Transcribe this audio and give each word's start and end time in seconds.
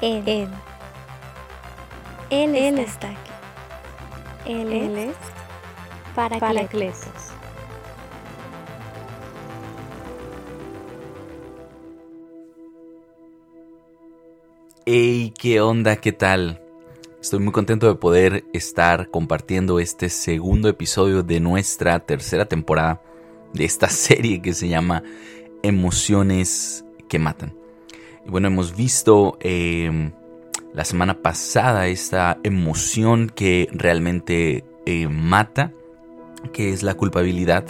Él. 0.00 0.22
Él. 0.26 0.48
Él, 2.30 2.54
Él 2.54 2.78
está, 2.78 3.08
aquí. 3.08 3.30
Él, 4.46 4.72
Él 4.72 4.96
es 4.96 5.16
Paracletos. 6.14 6.40
Paracletos. 6.40 7.32
Hey, 14.86 15.34
¿qué 15.36 15.60
onda? 15.60 15.96
¿Qué 15.96 16.12
tal? 16.12 16.62
Estoy 17.20 17.40
muy 17.40 17.52
contento 17.52 17.88
de 17.88 17.96
poder 17.96 18.44
estar 18.52 19.10
compartiendo 19.10 19.80
este 19.80 20.08
segundo 20.08 20.68
episodio 20.68 21.24
de 21.24 21.40
nuestra 21.40 21.98
tercera 21.98 22.46
temporada 22.46 23.02
de 23.52 23.64
esta 23.64 23.88
serie 23.90 24.40
que 24.40 24.54
se 24.54 24.68
llama 24.68 25.02
Emociones 25.62 26.84
que 27.08 27.18
Matan. 27.18 27.57
Bueno, 28.28 28.48
hemos 28.48 28.76
visto 28.76 29.38
eh, 29.40 30.10
la 30.74 30.84
semana 30.84 31.22
pasada 31.22 31.86
esta 31.86 32.36
emoción 32.42 33.30
que 33.34 33.70
realmente 33.72 34.64
eh, 34.84 35.08
mata, 35.08 35.72
que 36.52 36.74
es 36.74 36.82
la 36.82 36.92
culpabilidad. 36.92 37.64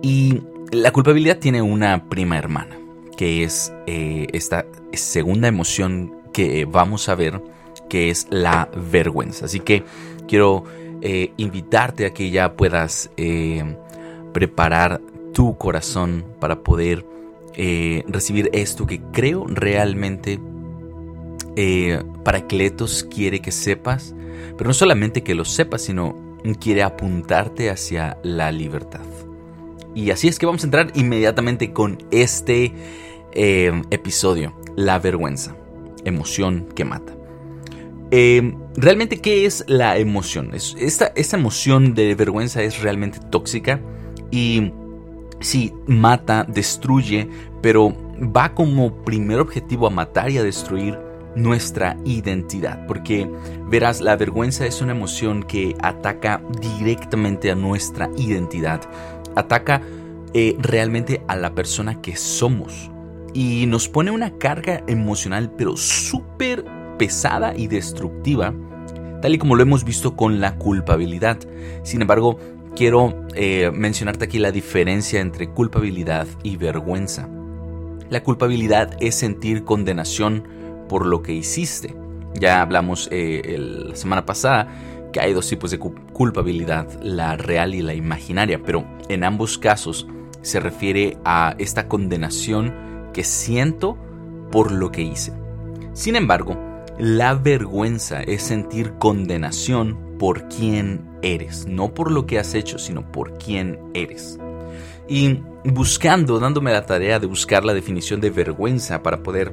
Y 0.00 0.40
la 0.72 0.92
culpabilidad 0.92 1.38
tiene 1.38 1.60
una 1.60 2.08
prima 2.08 2.38
hermana, 2.38 2.78
que 3.18 3.44
es 3.44 3.70
eh, 3.86 4.28
esta 4.32 4.64
segunda 4.94 5.46
emoción 5.46 6.22
que 6.32 6.64
vamos 6.64 7.10
a 7.10 7.14
ver, 7.14 7.42
que 7.90 8.08
es 8.08 8.28
la 8.30 8.70
vergüenza. 8.90 9.44
Así 9.44 9.60
que 9.60 9.84
quiero 10.26 10.64
eh, 11.02 11.32
invitarte 11.36 12.06
a 12.06 12.14
que 12.14 12.30
ya 12.30 12.54
puedas 12.54 13.10
preparar 14.32 15.02
tu 15.34 15.58
corazón 15.58 16.24
para 16.40 16.60
poder 16.60 17.04
eh, 17.56 18.04
recibir 18.08 18.50
esto 18.52 18.86
que 18.86 19.00
creo 19.12 19.46
realmente 19.48 20.38
eh, 21.56 22.02
Paracletos 22.24 23.04
quiere 23.04 23.40
que 23.40 23.50
sepas, 23.52 24.14
pero 24.56 24.68
no 24.68 24.74
solamente 24.74 25.22
que 25.22 25.34
lo 25.34 25.44
sepas, 25.44 25.82
sino 25.82 26.36
quiere 26.60 26.82
apuntarte 26.82 27.70
hacia 27.70 28.18
la 28.22 28.52
libertad. 28.52 29.00
Y 29.94 30.10
así 30.10 30.28
es 30.28 30.38
que 30.38 30.46
vamos 30.46 30.62
a 30.62 30.66
entrar 30.66 30.92
inmediatamente 30.94 31.72
con 31.72 31.98
este 32.10 32.72
eh, 33.32 33.82
episodio, 33.90 34.54
la 34.76 34.98
vergüenza, 34.98 35.56
emoción 36.04 36.66
que 36.74 36.84
mata. 36.84 37.14
Eh, 38.10 38.54
realmente, 38.76 39.18
¿qué 39.20 39.46
es 39.46 39.64
la 39.66 39.96
emoción? 39.98 40.54
Es- 40.54 40.76
esta, 40.78 41.12
esta 41.16 41.36
emoción 41.36 41.94
de 41.94 42.14
vergüenza 42.14 42.62
es 42.62 42.80
realmente 42.82 43.18
tóxica 43.30 43.80
y 44.30 44.70
sí, 45.40 45.72
mata, 45.86 46.44
destruye, 46.44 47.28
pero 47.62 47.94
va 48.20 48.54
como 48.54 49.04
primer 49.04 49.40
objetivo 49.40 49.86
a 49.86 49.90
matar 49.90 50.30
y 50.30 50.38
a 50.38 50.42
destruir 50.42 50.98
nuestra 51.34 51.96
identidad. 52.04 52.86
Porque 52.86 53.30
verás, 53.68 54.00
la 54.00 54.16
vergüenza 54.16 54.66
es 54.66 54.80
una 54.80 54.92
emoción 54.92 55.42
que 55.42 55.76
ataca 55.80 56.42
directamente 56.60 57.50
a 57.50 57.54
nuestra 57.54 58.10
identidad. 58.16 58.80
Ataca 59.34 59.82
eh, 60.34 60.56
realmente 60.58 61.22
a 61.28 61.36
la 61.36 61.54
persona 61.54 62.00
que 62.00 62.16
somos. 62.16 62.90
Y 63.34 63.66
nos 63.66 63.88
pone 63.88 64.10
una 64.10 64.38
carga 64.38 64.82
emocional, 64.86 65.52
pero 65.56 65.76
súper 65.76 66.64
pesada 66.96 67.54
y 67.54 67.66
destructiva, 67.66 68.54
tal 69.20 69.34
y 69.34 69.38
como 69.38 69.56
lo 69.56 69.62
hemos 69.62 69.84
visto 69.84 70.16
con 70.16 70.40
la 70.40 70.56
culpabilidad. 70.56 71.38
Sin 71.82 72.00
embargo, 72.00 72.38
quiero 72.76 73.26
eh, 73.34 73.72
mencionarte 73.74 74.26
aquí 74.26 74.38
la 74.38 74.52
diferencia 74.52 75.20
entre 75.20 75.48
culpabilidad 75.48 76.28
y 76.42 76.56
vergüenza. 76.56 77.28
La 78.08 78.22
culpabilidad 78.22 78.96
es 79.00 79.16
sentir 79.16 79.64
condenación 79.64 80.44
por 80.88 81.06
lo 81.06 81.22
que 81.22 81.32
hiciste. 81.32 81.96
Ya 82.38 82.60
hablamos 82.60 83.08
eh, 83.10 83.56
la 83.88 83.96
semana 83.96 84.26
pasada 84.26 84.68
que 85.12 85.20
hay 85.20 85.32
dos 85.32 85.48
tipos 85.48 85.70
de 85.70 85.78
cu- 85.78 85.94
culpabilidad, 86.12 86.86
la 87.02 87.36
real 87.36 87.74
y 87.74 87.82
la 87.82 87.94
imaginaria, 87.94 88.62
pero 88.62 88.84
en 89.08 89.24
ambos 89.24 89.58
casos 89.58 90.06
se 90.42 90.60
refiere 90.60 91.16
a 91.24 91.56
esta 91.58 91.88
condenación 91.88 92.72
que 93.12 93.24
siento 93.24 93.96
por 94.52 94.70
lo 94.70 94.92
que 94.92 95.02
hice. 95.02 95.32
Sin 95.94 96.14
embargo, 96.14 96.56
la 96.98 97.34
vergüenza 97.34 98.22
es 98.22 98.42
sentir 98.42 98.92
condenación 98.98 100.16
por 100.18 100.48
quién 100.48 101.05
eres, 101.22 101.66
no 101.66 101.94
por 101.94 102.10
lo 102.10 102.26
que 102.26 102.38
has 102.38 102.54
hecho, 102.54 102.78
sino 102.78 103.10
por 103.10 103.38
quién 103.38 103.78
eres. 103.94 104.38
Y 105.08 105.40
buscando, 105.64 106.38
dándome 106.38 106.72
la 106.72 106.86
tarea 106.86 107.18
de 107.18 107.26
buscar 107.26 107.64
la 107.64 107.74
definición 107.74 108.20
de 108.20 108.30
vergüenza 108.30 109.02
para 109.02 109.22
poder 109.22 109.52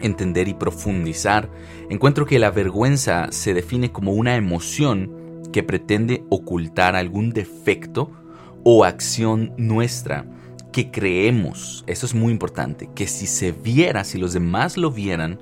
entender 0.00 0.48
y 0.48 0.54
profundizar, 0.54 1.50
encuentro 1.88 2.26
que 2.26 2.38
la 2.38 2.50
vergüenza 2.50 3.28
se 3.30 3.54
define 3.54 3.92
como 3.92 4.12
una 4.12 4.36
emoción 4.36 5.42
que 5.52 5.62
pretende 5.62 6.24
ocultar 6.28 6.96
algún 6.96 7.30
defecto 7.30 8.10
o 8.64 8.84
acción 8.84 9.54
nuestra 9.56 10.26
que 10.76 10.90
creemos, 10.90 11.84
eso 11.86 12.04
es 12.04 12.14
muy 12.14 12.32
importante, 12.32 12.90
que 12.94 13.06
si 13.06 13.26
se 13.26 13.50
viera, 13.50 14.04
si 14.04 14.18
los 14.18 14.34
demás 14.34 14.76
lo 14.76 14.90
vieran, 14.90 15.40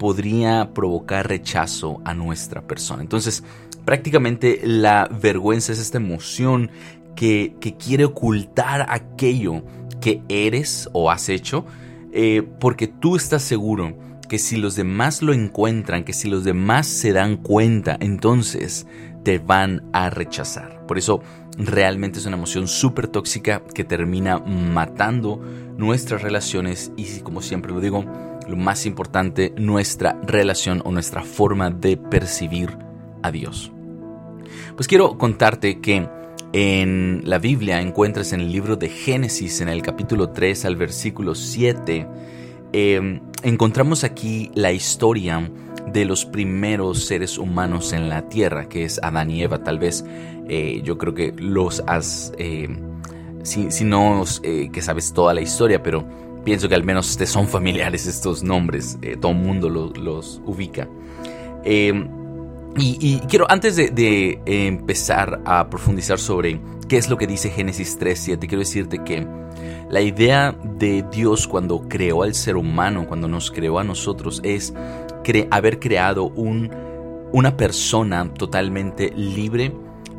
podría 0.00 0.72
provocar 0.74 1.28
rechazo 1.28 2.00
a 2.04 2.12
nuestra 2.12 2.66
persona. 2.66 3.00
Entonces, 3.00 3.44
prácticamente 3.84 4.60
la 4.64 5.08
vergüenza 5.10 5.72
es 5.72 5.78
esta 5.78 5.98
emoción 5.98 6.70
que, 7.16 7.56
que 7.60 7.76
quiere 7.76 8.04
ocultar 8.04 8.86
aquello 8.88 9.62
que 10.00 10.22
eres 10.28 10.88
o 10.92 11.10
has 11.10 11.28
hecho, 11.28 11.64
eh, 12.12 12.42
porque 12.60 12.86
tú 12.86 13.16
estás 13.16 13.42
seguro 13.42 13.96
que 14.28 14.38
si 14.38 14.56
los 14.56 14.76
demás 14.76 15.22
lo 15.22 15.32
encuentran, 15.32 16.04
que 16.04 16.12
si 16.12 16.28
los 16.28 16.44
demás 16.44 16.86
se 16.86 17.12
dan 17.12 17.36
cuenta, 17.36 17.96
entonces 18.00 18.86
te 19.22 19.38
van 19.38 19.82
a 19.92 20.10
rechazar. 20.10 20.86
Por 20.86 20.98
eso 20.98 21.22
realmente 21.56 22.18
es 22.18 22.26
una 22.26 22.36
emoción 22.36 22.68
súper 22.68 23.08
tóxica 23.08 23.62
que 23.74 23.84
termina 23.84 24.38
matando 24.38 25.40
nuestras 25.76 26.22
relaciones 26.22 26.92
y 26.96 27.20
como 27.20 27.42
siempre 27.42 27.72
lo 27.72 27.80
digo, 27.80 28.04
lo 28.48 28.56
más 28.56 28.86
importante, 28.86 29.54
nuestra 29.56 30.18
relación 30.26 30.82
o 30.84 30.92
nuestra 30.92 31.22
forma 31.22 31.70
de 31.70 31.96
percibir 31.96 32.76
a 33.22 33.30
Dios. 33.30 33.73
Pues 34.76 34.88
quiero 34.88 35.16
contarte 35.18 35.80
que 35.80 36.08
en 36.52 37.22
la 37.24 37.38
Biblia 37.38 37.80
encuentras 37.80 38.32
en 38.32 38.40
el 38.40 38.50
libro 38.52 38.76
de 38.76 38.88
Génesis, 38.88 39.60
en 39.60 39.68
el 39.68 39.82
capítulo 39.82 40.30
3 40.30 40.64
al 40.64 40.76
versículo 40.76 41.34
7, 41.34 42.06
eh, 42.72 43.20
encontramos 43.42 44.04
aquí 44.04 44.50
la 44.54 44.72
historia 44.72 45.48
de 45.92 46.04
los 46.04 46.24
primeros 46.24 47.04
seres 47.04 47.38
humanos 47.38 47.92
en 47.92 48.08
la 48.08 48.28
tierra, 48.28 48.68
que 48.68 48.84
es 48.84 49.00
Adán 49.02 49.30
y 49.30 49.42
Eva. 49.42 49.62
Tal 49.62 49.78
vez 49.78 50.04
eh, 50.48 50.80
yo 50.84 50.98
creo 50.98 51.14
que 51.14 51.32
los 51.38 51.82
has, 51.86 52.32
eh, 52.38 52.68
si, 53.42 53.84
no 53.84 54.24
eh, 54.42 54.70
que 54.72 54.82
sabes 54.82 55.12
toda 55.12 55.34
la 55.34 55.40
historia, 55.40 55.82
pero 55.82 56.04
pienso 56.44 56.68
que 56.68 56.74
al 56.74 56.84
menos 56.84 57.16
te 57.16 57.26
son 57.26 57.46
familiares 57.46 58.06
estos 58.06 58.42
nombres, 58.42 58.98
eh, 59.02 59.16
todo 59.20 59.32
el 59.32 59.38
mundo 59.38 59.68
lo- 59.68 59.90
los 59.92 60.40
ubica. 60.44 60.88
Eh, 61.64 62.06
y, 62.76 63.18
quiero, 63.28 63.46
antes 63.50 63.76
de, 63.76 63.90
de 63.90 64.40
empezar 64.46 65.40
a 65.44 65.68
profundizar 65.70 66.18
sobre 66.18 66.60
qué 66.88 66.96
es 66.96 67.08
lo 67.08 67.16
que 67.16 67.26
dice 67.26 67.50
Génesis 67.50 67.98
3.7, 67.98 68.38
quiero 68.40 68.58
decirte 68.58 69.02
que 69.04 69.26
la 69.90 70.00
idea 70.00 70.56
de 70.78 71.04
Dios 71.12 71.46
cuando 71.46 71.88
creó 71.88 72.22
al 72.24 72.34
ser 72.34 72.56
humano, 72.56 73.06
cuando 73.06 73.28
nos 73.28 73.50
creó 73.50 73.78
a 73.78 73.84
nosotros, 73.84 74.40
es 74.42 74.74
cre- 75.22 75.46
haber 75.50 75.78
creado 75.78 76.24
un, 76.30 76.70
una 77.32 77.56
persona 77.56 78.32
totalmente 78.34 79.12
libre 79.14 79.72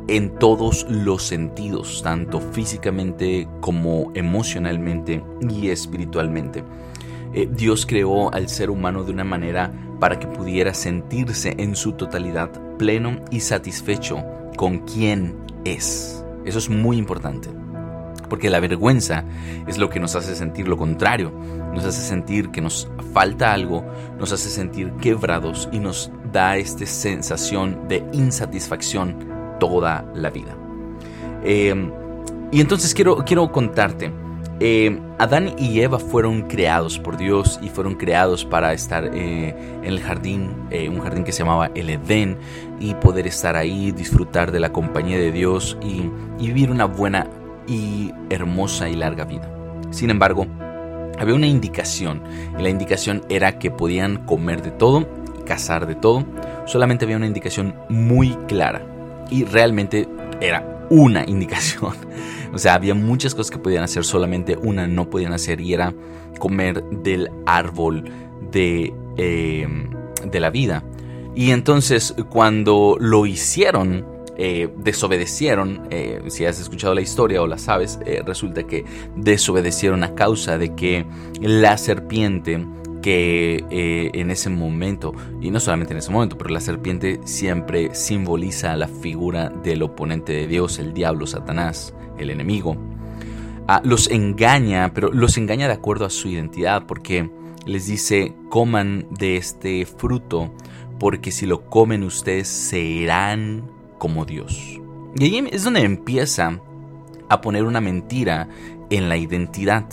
en 0.08 0.38
todos 0.38 0.86
los 0.88 1.24
sentidos, 1.24 2.00
tanto 2.02 2.40
físicamente 2.40 3.46
como 3.60 4.12
emocionalmente 4.14 5.22
y 5.50 5.68
espiritualmente. 5.68 6.64
Eh, 7.34 7.48
Dios 7.52 7.84
creó 7.84 8.32
al 8.32 8.48
ser 8.48 8.70
humano 8.70 9.04
de 9.04 9.12
una 9.12 9.24
manera 9.24 9.72
para 10.00 10.18
que 10.18 10.26
pudiera 10.26 10.74
sentirse 10.74 11.54
en 11.58 11.76
su 11.76 11.92
totalidad 11.92 12.50
pleno 12.78 13.20
y 13.30 13.40
satisfecho 13.40 14.24
con 14.56 14.80
quien 14.80 15.36
es. 15.64 16.24
Eso 16.44 16.58
es 16.58 16.68
muy 16.68 16.96
importante. 16.96 17.48
Porque 18.28 18.50
la 18.50 18.60
vergüenza 18.60 19.24
es 19.66 19.78
lo 19.78 19.88
que 19.88 20.00
nos 20.00 20.16
hace 20.16 20.34
sentir 20.34 20.66
lo 20.66 20.76
contrario. 20.76 21.32
Nos 21.72 21.84
hace 21.84 22.02
sentir 22.02 22.50
que 22.50 22.60
nos 22.60 22.88
falta 23.12 23.52
algo, 23.52 23.84
nos 24.18 24.32
hace 24.32 24.48
sentir 24.48 24.92
quebrados 24.94 25.68
y 25.72 25.78
nos 25.78 26.10
da 26.32 26.56
esta 26.56 26.86
sensación 26.86 27.86
de 27.88 28.04
insatisfacción 28.12 29.16
toda 29.60 30.04
la 30.14 30.30
vida. 30.30 30.56
Eh, 31.44 31.90
y 32.50 32.60
entonces 32.60 32.94
quiero, 32.94 33.16
quiero 33.24 33.50
contarte. 33.52 34.10
Eh, 34.58 34.98
Adán 35.18 35.54
y 35.58 35.80
Eva 35.80 35.98
fueron 35.98 36.42
creados 36.42 36.98
por 36.98 37.16
Dios 37.16 37.58
y 37.62 37.68
fueron 37.68 37.94
creados 37.94 38.44
para 38.44 38.72
estar 38.72 39.10
eh, 39.12 39.54
en 39.82 39.84
el 39.84 40.00
jardín, 40.00 40.50
eh, 40.70 40.88
un 40.88 41.00
jardín 41.00 41.24
que 41.24 41.32
se 41.32 41.40
llamaba 41.40 41.70
el 41.74 41.90
Edén, 41.90 42.38
y 42.80 42.94
poder 42.94 43.26
estar 43.26 43.56
ahí, 43.56 43.92
disfrutar 43.92 44.52
de 44.52 44.60
la 44.60 44.72
compañía 44.72 45.18
de 45.18 45.32
Dios 45.32 45.76
y, 45.82 46.10
y 46.38 46.48
vivir 46.48 46.70
una 46.70 46.86
buena 46.86 47.26
y 47.66 48.12
hermosa 48.30 48.88
y 48.88 48.94
larga 48.94 49.24
vida. 49.24 49.50
Sin 49.90 50.10
embargo, 50.10 50.46
había 51.18 51.34
una 51.34 51.46
indicación 51.46 52.22
y 52.58 52.62
la 52.62 52.68
indicación 52.68 53.22
era 53.28 53.58
que 53.58 53.70
podían 53.70 54.24
comer 54.26 54.62
de 54.62 54.70
todo 54.70 55.08
y 55.38 55.42
cazar 55.44 55.86
de 55.86 55.94
todo. 55.94 56.24
Solamente 56.66 57.04
había 57.04 57.16
una 57.16 57.26
indicación 57.26 57.74
muy 57.88 58.30
clara 58.48 58.82
y 59.30 59.44
realmente 59.44 60.08
era 60.40 60.86
una 60.90 61.24
indicación. 61.26 61.94
O 62.52 62.58
sea, 62.58 62.74
había 62.74 62.94
muchas 62.94 63.34
cosas 63.34 63.50
que 63.50 63.58
podían 63.58 63.84
hacer, 63.84 64.04
solamente 64.04 64.56
una 64.56 64.86
no 64.86 65.10
podían 65.10 65.32
hacer 65.32 65.60
y 65.60 65.74
era 65.74 65.94
comer 66.38 66.82
del 66.90 67.30
árbol 67.46 68.04
de, 68.50 68.94
eh, 69.16 69.66
de 70.24 70.40
la 70.40 70.50
vida. 70.50 70.84
Y 71.34 71.50
entonces 71.50 72.14
cuando 72.30 72.96
lo 72.98 73.26
hicieron, 73.26 74.16
eh, 74.38 74.68
desobedecieron, 74.76 75.88
eh, 75.90 76.20
si 76.28 76.44
has 76.44 76.60
escuchado 76.60 76.94
la 76.94 77.00
historia 77.00 77.40
o 77.40 77.46
la 77.46 77.56
sabes, 77.56 77.98
eh, 78.04 78.22
resulta 78.24 78.64
que 78.64 78.84
desobedecieron 79.16 80.04
a 80.04 80.14
causa 80.14 80.58
de 80.58 80.74
que 80.74 81.06
la 81.40 81.78
serpiente 81.78 82.66
que 83.00 83.64
en 84.14 84.32
ese 84.32 84.50
momento, 84.50 85.14
y 85.40 85.52
no 85.52 85.60
solamente 85.60 85.92
en 85.92 85.98
ese 85.98 86.10
momento, 86.10 86.36
pero 86.36 86.50
la 86.50 86.58
serpiente 86.60 87.20
siempre 87.24 87.94
simboliza 87.94 88.74
la 88.74 88.88
figura 88.88 89.48
del 89.48 89.84
oponente 89.84 90.32
de 90.32 90.48
Dios, 90.48 90.80
el 90.80 90.92
diablo, 90.92 91.24
Satanás, 91.28 91.94
el 92.18 92.30
enemigo, 92.30 92.76
ah, 93.68 93.80
los 93.84 94.10
engaña, 94.10 94.92
pero 94.94 95.12
los 95.12 95.36
engaña 95.36 95.66
de 95.68 95.74
acuerdo 95.74 96.04
a 96.04 96.10
su 96.10 96.28
identidad, 96.28 96.86
porque 96.86 97.30
les 97.66 97.86
dice, 97.86 98.34
coman 98.48 99.06
de 99.10 99.36
este 99.36 99.84
fruto, 99.86 100.52
porque 100.98 101.30
si 101.30 101.46
lo 101.46 101.68
comen 101.68 102.02
ustedes 102.04 102.48
serán 102.48 103.70
como 103.98 104.24
Dios. 104.24 104.80
Y 105.18 105.24
ahí 105.24 105.48
es 105.50 105.64
donde 105.64 105.82
empieza 105.82 106.60
a 107.28 107.40
poner 107.40 107.64
una 107.64 107.80
mentira 107.80 108.48
en 108.90 109.08
la 109.08 109.16
identidad. 109.16 109.84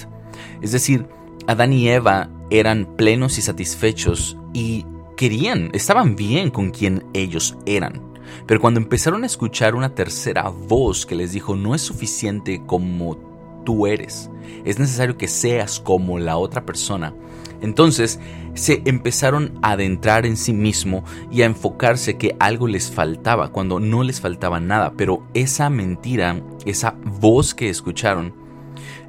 Es 0.62 0.72
decir, 0.72 1.08
Adán 1.48 1.74
y 1.74 1.90
Eva 1.90 2.30
eran 2.50 2.96
plenos 2.96 3.38
y 3.38 3.42
satisfechos 3.42 4.38
y 4.54 4.86
querían, 5.18 5.70
estaban 5.74 6.16
bien 6.16 6.52
con 6.52 6.72
quien 6.72 7.06
ellos 7.14 7.58
eran. 7.66 8.13
Pero 8.46 8.60
cuando 8.60 8.80
empezaron 8.80 9.24
a 9.24 9.28
escuchar 9.28 9.76
una 9.76 9.96
tercera 9.96 10.50
voz 10.50 11.06
que 11.06 11.16
les 11.16 11.32
dijo, 11.32 11.56
no 11.56 11.76
es 11.76 11.82
suficiente 11.82 12.62
como 12.66 13.18
tú 13.66 13.88
eres, 13.88 14.30
es 14.66 14.80
necesario 14.80 15.18
que 15.18 15.28
seas 15.28 15.80
como 15.80 16.20
la 16.20 16.38
otra 16.38 16.66
persona, 16.66 17.14
entonces 17.62 18.20
se 18.56 18.82
empezaron 18.86 19.58
a 19.62 19.72
adentrar 19.72 20.26
en 20.26 20.36
sí 20.36 20.52
mismo 20.52 21.06
y 21.32 21.42
a 21.42 21.46
enfocarse 21.46 22.18
que 22.18 22.36
algo 22.40 22.68
les 22.68 22.92
faltaba 22.92 23.52
cuando 23.52 23.80
no 23.80 24.04
les 24.04 24.20
faltaba 24.20 24.60
nada, 24.60 24.94
pero 24.98 25.26
esa 25.34 25.70
mentira, 25.70 26.42
esa 26.66 26.96
voz 27.06 27.56
que 27.56 27.70
escucharon, 27.70 28.34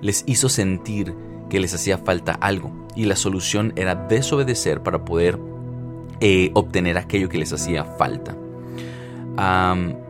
les 0.00 0.22
hizo 0.26 0.48
sentir 0.48 1.14
que 1.50 1.58
les 1.58 1.74
hacía 1.74 1.98
falta 1.98 2.32
algo 2.32 2.72
y 2.94 3.06
la 3.06 3.16
solución 3.16 3.72
era 3.74 3.94
desobedecer 3.94 4.82
para 4.82 5.04
poder 5.04 5.38
eh, 6.20 6.50
obtener 6.54 6.96
aquello 6.96 7.28
que 7.28 7.38
les 7.38 7.52
hacía 7.52 7.84
falta. 7.84 8.36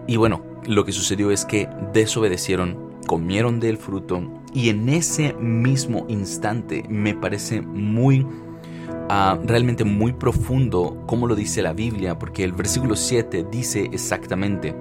Y 0.06 0.16
bueno, 0.16 0.42
lo 0.66 0.84
que 0.84 0.92
sucedió 0.92 1.30
es 1.30 1.44
que 1.44 1.68
desobedecieron, 1.92 2.76
comieron 3.06 3.60
del 3.60 3.76
fruto 3.76 4.22
y 4.52 4.68
en 4.68 4.88
ese 4.88 5.34
mismo 5.34 6.06
instante 6.08 6.84
me 6.88 7.14
parece 7.14 7.60
muy, 7.60 8.26
ah, 9.08 9.38
realmente 9.44 9.84
muy 9.84 10.12
profundo 10.12 11.02
como 11.06 11.26
lo 11.26 11.34
dice 11.34 11.62
la 11.62 11.72
Biblia, 11.72 12.18
porque 12.18 12.44
el 12.44 12.52
versículo 12.52 12.96
7 12.96 13.46
dice 13.50 13.90
exactamente 13.92 14.74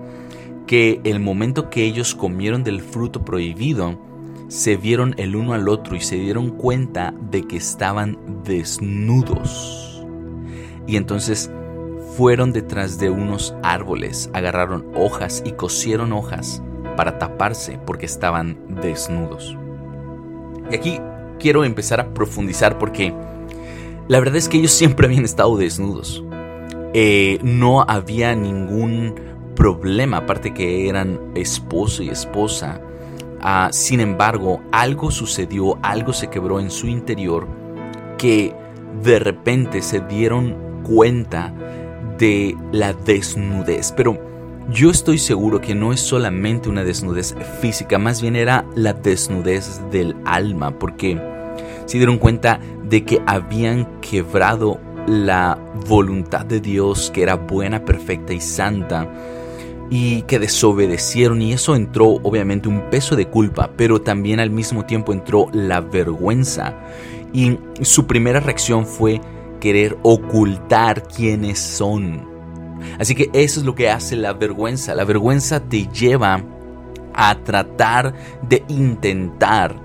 que 0.67 1.01
el 1.03 1.19
momento 1.19 1.69
que 1.69 1.83
ellos 1.83 2.15
comieron 2.15 2.63
del 2.63 2.81
fruto 2.81 3.25
prohibido, 3.25 3.99
se 4.47 4.77
vieron 4.77 5.15
el 5.17 5.35
uno 5.35 5.53
al 5.53 5.67
otro 5.67 5.95
y 5.95 6.01
se 6.01 6.15
dieron 6.15 6.51
cuenta 6.51 7.13
de 7.31 7.43
que 7.43 7.57
estaban 7.57 8.17
desnudos. 8.43 10.05
Y 10.85 10.97
entonces 10.97 11.49
fueron 12.15 12.51
detrás 12.51 12.99
de 12.99 13.09
unos 13.09 13.55
árboles, 13.63 14.29
agarraron 14.33 14.85
hojas 14.95 15.41
y 15.45 15.53
cosieron 15.53 16.13
hojas 16.13 16.61
para 16.95 17.17
taparse 17.17 17.79
porque 17.85 18.05
estaban 18.05 18.57
desnudos. 18.81 19.57
Y 20.71 20.75
aquí 20.75 20.99
quiero 21.39 21.63
empezar 21.63 21.99
a 21.99 22.13
profundizar 22.13 22.77
porque 22.77 23.13
la 24.07 24.19
verdad 24.19 24.35
es 24.35 24.49
que 24.49 24.57
ellos 24.57 24.71
siempre 24.73 25.07
habían 25.07 25.25
estado 25.25 25.57
desnudos. 25.57 26.23
Eh, 26.93 27.39
no 27.41 27.81
había 27.81 28.35
ningún 28.35 29.15
problema, 29.55 30.17
aparte 30.17 30.53
que 30.53 30.87
eran 30.87 31.19
esposo 31.35 32.03
y 32.03 32.09
esposa. 32.09 32.79
Ah, 33.41 33.69
sin 33.71 33.99
embargo, 33.99 34.61
algo 34.71 35.09
sucedió, 35.09 35.79
algo 35.81 36.13
se 36.13 36.29
quebró 36.29 36.59
en 36.59 36.69
su 36.69 36.87
interior 36.87 37.47
que 38.17 38.55
de 39.03 39.19
repente 39.19 39.81
se 39.81 39.99
dieron 40.01 40.55
cuenta 40.83 41.53
de 42.23 42.55
la 42.71 42.93
desnudez. 42.93 43.91
Pero 43.97 44.17
yo 44.71 44.89
estoy 44.89 45.17
seguro 45.17 45.59
que 45.59 45.75
no 45.75 45.91
es 45.91 45.99
solamente 45.99 46.69
una 46.69 46.85
desnudez 46.85 47.35
física, 47.59 47.99
más 47.99 48.21
bien 48.21 48.37
era 48.37 48.63
la 48.75 48.93
desnudez 48.93 49.81
del 49.91 50.15
alma, 50.23 50.79
porque 50.79 51.21
se 51.85 51.97
dieron 51.97 52.17
cuenta 52.17 52.61
de 52.87 53.03
que 53.03 53.21
habían 53.25 53.99
quebrado 53.99 54.79
la 55.05 55.59
voluntad 55.85 56.45
de 56.45 56.61
Dios, 56.61 57.11
que 57.13 57.23
era 57.23 57.35
buena, 57.35 57.83
perfecta 57.83 58.31
y 58.31 58.39
santa, 58.39 59.05
y 59.89 60.21
que 60.21 60.39
desobedecieron, 60.39 61.41
y 61.41 61.51
eso 61.51 61.75
entró 61.75 62.05
obviamente 62.23 62.69
un 62.69 62.89
peso 62.89 63.17
de 63.17 63.27
culpa, 63.27 63.71
pero 63.75 63.99
también 63.99 64.39
al 64.39 64.49
mismo 64.49 64.85
tiempo 64.85 65.11
entró 65.11 65.47
la 65.51 65.81
vergüenza, 65.81 66.73
y 67.33 67.59
su 67.81 68.07
primera 68.07 68.39
reacción 68.39 68.85
fue 68.85 69.19
querer 69.63 69.97
ocultar 70.03 71.07
quiénes 71.07 71.57
son 71.57 72.33
Así 72.99 73.15
que 73.15 73.29
eso 73.33 73.59
es 73.59 73.65
lo 73.65 73.75
que 73.75 73.89
hace 73.89 74.15
la 74.15 74.33
vergüenza. 74.33 74.95
La 74.95 75.05
vergüenza 75.05 75.59
te 75.59 75.87
lleva 75.87 76.43
a 77.13 77.35
tratar 77.43 78.13
de 78.47 78.63
intentar 78.67 79.75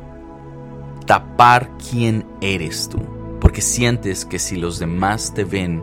tapar 1.06 1.70
quién 1.90 2.26
eres 2.40 2.88
tú. 2.88 2.98
Porque 3.40 3.60
sientes 3.60 4.24
que 4.24 4.38
si 4.38 4.56
los 4.56 4.78
demás 4.78 5.32
te 5.32 5.44
ven, 5.44 5.82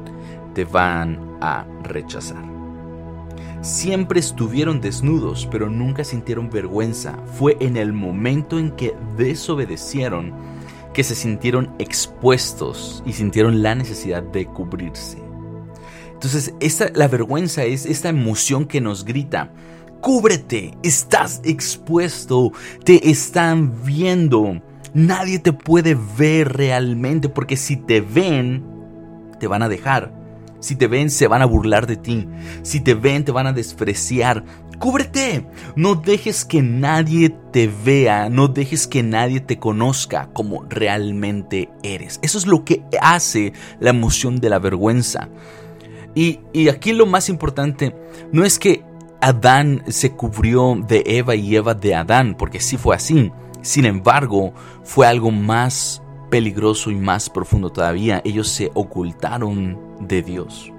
te 0.53 0.65
van 0.65 1.37
a 1.41 1.65
rechazar. 1.83 2.43
Siempre 3.61 4.19
estuvieron 4.19 4.81
desnudos, 4.81 5.47
pero 5.49 5.69
nunca 5.69 6.03
sintieron 6.03 6.49
vergüenza. 6.49 7.17
Fue 7.37 7.57
en 7.59 7.77
el 7.77 7.93
momento 7.93 8.59
en 8.59 8.71
que 8.71 8.95
desobedecieron 9.17 10.33
que 10.95 11.03
se 11.03 11.13
sintieron 11.13 11.75
expuestos 11.77 13.03
y 13.05 13.13
sintieron 13.13 13.61
la 13.61 13.75
necesidad 13.75 14.23
de 14.23 14.45
cubrirse. 14.45 15.17
Entonces, 16.13 16.53
esta, 16.61 16.89
la 16.95 17.09
vergüenza 17.09 17.65
es 17.65 17.85
esta 17.85 18.07
emoción 18.07 18.65
que 18.65 18.79
nos 18.79 19.03
grita, 19.03 19.51
cúbrete, 19.99 20.73
estás 20.83 21.41
expuesto, 21.43 22.53
te 22.85 23.09
están 23.09 23.83
viendo, 23.83 24.61
nadie 24.93 25.37
te 25.39 25.51
puede 25.51 25.97
ver 26.17 26.53
realmente 26.53 27.27
porque 27.27 27.57
si 27.57 27.75
te 27.75 27.99
ven, 27.99 28.63
te 29.37 29.47
van 29.47 29.63
a 29.63 29.69
dejar. 29.69 30.13
Si 30.65 30.75
te 30.75 30.87
ven, 30.87 31.11
se 31.11 31.27
van 31.27 31.43
a 31.43 31.45
burlar 31.45 31.85
de 31.85 31.95
ti. 31.95 32.27
Si 32.63 32.79
te 32.79 32.95
ven, 32.95 33.23
te 33.23 33.31
van 33.31 33.45
a 33.45 33.53
despreciar. 33.53 34.43
Cúbrete. 34.79 35.45
No 35.75 35.93
dejes 35.93 36.43
que 36.43 36.63
nadie 36.63 37.29
te 37.51 37.67
vea. 37.67 38.29
No 38.31 38.47
dejes 38.47 38.87
que 38.87 39.03
nadie 39.03 39.41
te 39.41 39.59
conozca 39.59 40.31
como 40.33 40.65
realmente 40.67 41.69
eres. 41.83 42.19
Eso 42.23 42.39
es 42.39 42.47
lo 42.47 42.65
que 42.65 42.83
hace 42.99 43.53
la 43.79 43.91
emoción 43.91 44.39
de 44.39 44.49
la 44.49 44.57
vergüenza. 44.57 45.29
Y, 46.15 46.39
aquí 46.67 46.93
lo 46.93 47.05
más 47.05 47.29
importante 47.29 47.95
no 48.31 48.43
es 48.43 48.57
que 48.57 48.83
Adán 49.21 49.83
se 49.87 50.13
cubrió 50.13 50.75
de 50.87 51.03
Eva 51.05 51.35
y 51.35 51.55
Eva 51.55 51.75
de 51.75 51.93
Adán, 51.93 52.35
porque 52.35 52.59
sí 52.59 52.77
fue 52.77 52.95
así. 52.95 53.31
Sin 53.61 53.85
embargo, 53.85 54.51
fue 54.83 55.05
algo 55.05 55.29
más 55.29 56.01
peligroso 56.29 56.91
y 56.91 56.95
más 56.95 57.29
profundo 57.29 57.69
todavía. 57.69 58.21
Ellos 58.25 58.49
se 58.49 58.71
ocultaron 58.73 59.79
de 59.99 60.21
Dios. 60.21 60.71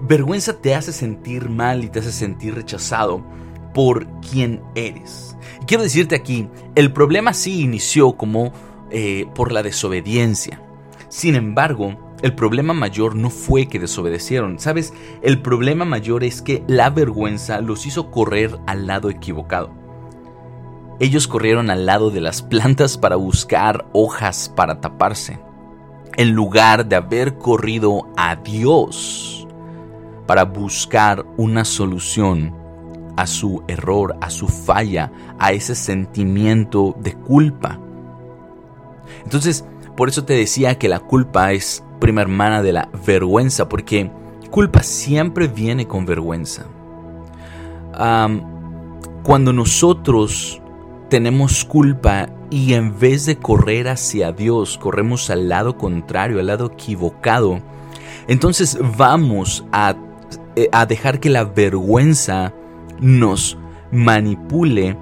Vergüenza 0.00 0.60
te 0.60 0.74
hace 0.74 0.92
sentir 0.92 1.48
mal 1.48 1.84
y 1.84 1.88
te 1.88 2.00
hace 2.00 2.12
sentir 2.12 2.54
rechazado 2.54 3.24
por 3.72 4.06
quien 4.20 4.62
eres. 4.74 5.36
Quiero 5.66 5.82
decirte 5.82 6.14
aquí, 6.14 6.48
el 6.74 6.92
problema 6.92 7.32
sí 7.32 7.62
inició 7.62 8.16
como 8.16 8.52
eh, 8.90 9.26
por 9.34 9.52
la 9.52 9.62
desobediencia. 9.62 10.60
Sin 11.08 11.34
embargo, 11.34 12.16
el 12.22 12.34
problema 12.34 12.72
mayor 12.72 13.16
no 13.16 13.30
fue 13.30 13.66
que 13.66 13.78
desobedecieron, 13.78 14.58
¿sabes? 14.58 14.92
El 15.22 15.42
problema 15.42 15.84
mayor 15.84 16.24
es 16.24 16.42
que 16.42 16.62
la 16.66 16.90
vergüenza 16.90 17.60
los 17.60 17.86
hizo 17.86 18.10
correr 18.10 18.58
al 18.66 18.86
lado 18.86 19.10
equivocado. 19.10 19.83
Ellos 21.00 21.26
corrieron 21.26 21.70
al 21.70 21.86
lado 21.86 22.10
de 22.10 22.20
las 22.20 22.42
plantas 22.42 22.98
para 22.98 23.16
buscar 23.16 23.86
hojas 23.92 24.52
para 24.54 24.80
taparse, 24.80 25.40
en 26.16 26.32
lugar 26.32 26.86
de 26.86 26.96
haber 26.96 27.36
corrido 27.38 28.08
a 28.16 28.36
Dios 28.36 29.34
para 30.26 30.44
buscar 30.44 31.24
una 31.36 31.64
solución 31.64 32.54
a 33.16 33.26
su 33.26 33.62
error, 33.68 34.16
a 34.20 34.30
su 34.30 34.48
falla, 34.48 35.12
a 35.38 35.52
ese 35.52 35.74
sentimiento 35.74 36.94
de 36.98 37.14
culpa. 37.14 37.78
Entonces, 39.22 39.64
por 39.96 40.08
eso 40.08 40.24
te 40.24 40.34
decía 40.34 40.78
que 40.78 40.88
la 40.88 41.00
culpa 41.00 41.52
es 41.52 41.84
prima 42.00 42.22
hermana 42.22 42.62
de 42.62 42.72
la 42.72 42.88
vergüenza, 43.06 43.68
porque 43.68 44.10
culpa 44.50 44.82
siempre 44.82 45.46
viene 45.46 45.86
con 45.86 46.06
vergüenza. 46.06 46.66
cuando 49.22 49.52
nosotros 49.52 50.60
tenemos 51.14 51.64
culpa 51.64 52.28
y 52.50 52.74
en 52.74 52.98
vez 52.98 53.24
de 53.24 53.36
correr 53.36 53.86
hacia 53.86 54.32
Dios, 54.32 54.76
corremos 54.76 55.30
al 55.30 55.48
lado 55.48 55.78
contrario, 55.78 56.40
al 56.40 56.48
lado 56.48 56.72
equivocado, 56.74 57.60
entonces 58.26 58.76
vamos 58.98 59.64
a, 59.70 59.94
eh, 60.56 60.68
a 60.72 60.86
dejar 60.86 61.20
que 61.20 61.30
la 61.30 61.44
vergüenza 61.44 62.52
nos 62.98 63.56
manipule 63.92 64.96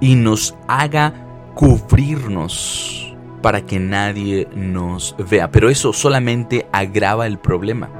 y 0.00 0.16
nos 0.16 0.56
haga 0.66 1.14
cubrirnos 1.54 3.14
para 3.40 3.64
que 3.64 3.78
nadie 3.78 4.48
nos 4.56 5.14
vea. 5.30 5.52
Pero 5.52 5.70
eso 5.70 5.92
solamente 5.92 6.66
agrava 6.72 7.28
el 7.28 7.38
problema. 7.38 7.90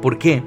¿Por 0.00 0.16
qué? 0.16 0.42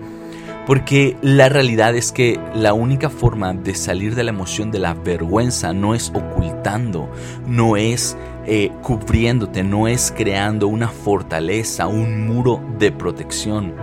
Porque 0.67 1.15
la 1.21 1.47
realidad 1.47 1.95
es 1.95 2.11
que 2.11 2.37
la 2.53 2.73
única 2.73 3.09
forma 3.09 3.53
de 3.53 3.73
salir 3.73 4.15
de 4.15 4.25
la 4.25 4.31
emoción 4.31 4.69
de 4.69 4.79
la 4.79 4.93
vergüenza 4.93 5.71
no 5.71 5.95
es 5.95 6.11
ocultando, 6.13 7.09
no 7.47 7.77
es 7.77 8.17
eh, 8.45 8.69
cubriéndote, 8.83 9.63
no 9.63 9.87
es 9.87 10.13
creando 10.15 10.67
una 10.67 10.89
fortaleza, 10.89 11.87
un 11.87 12.27
muro 12.27 12.61
de 12.77 12.91
protección, 12.91 13.75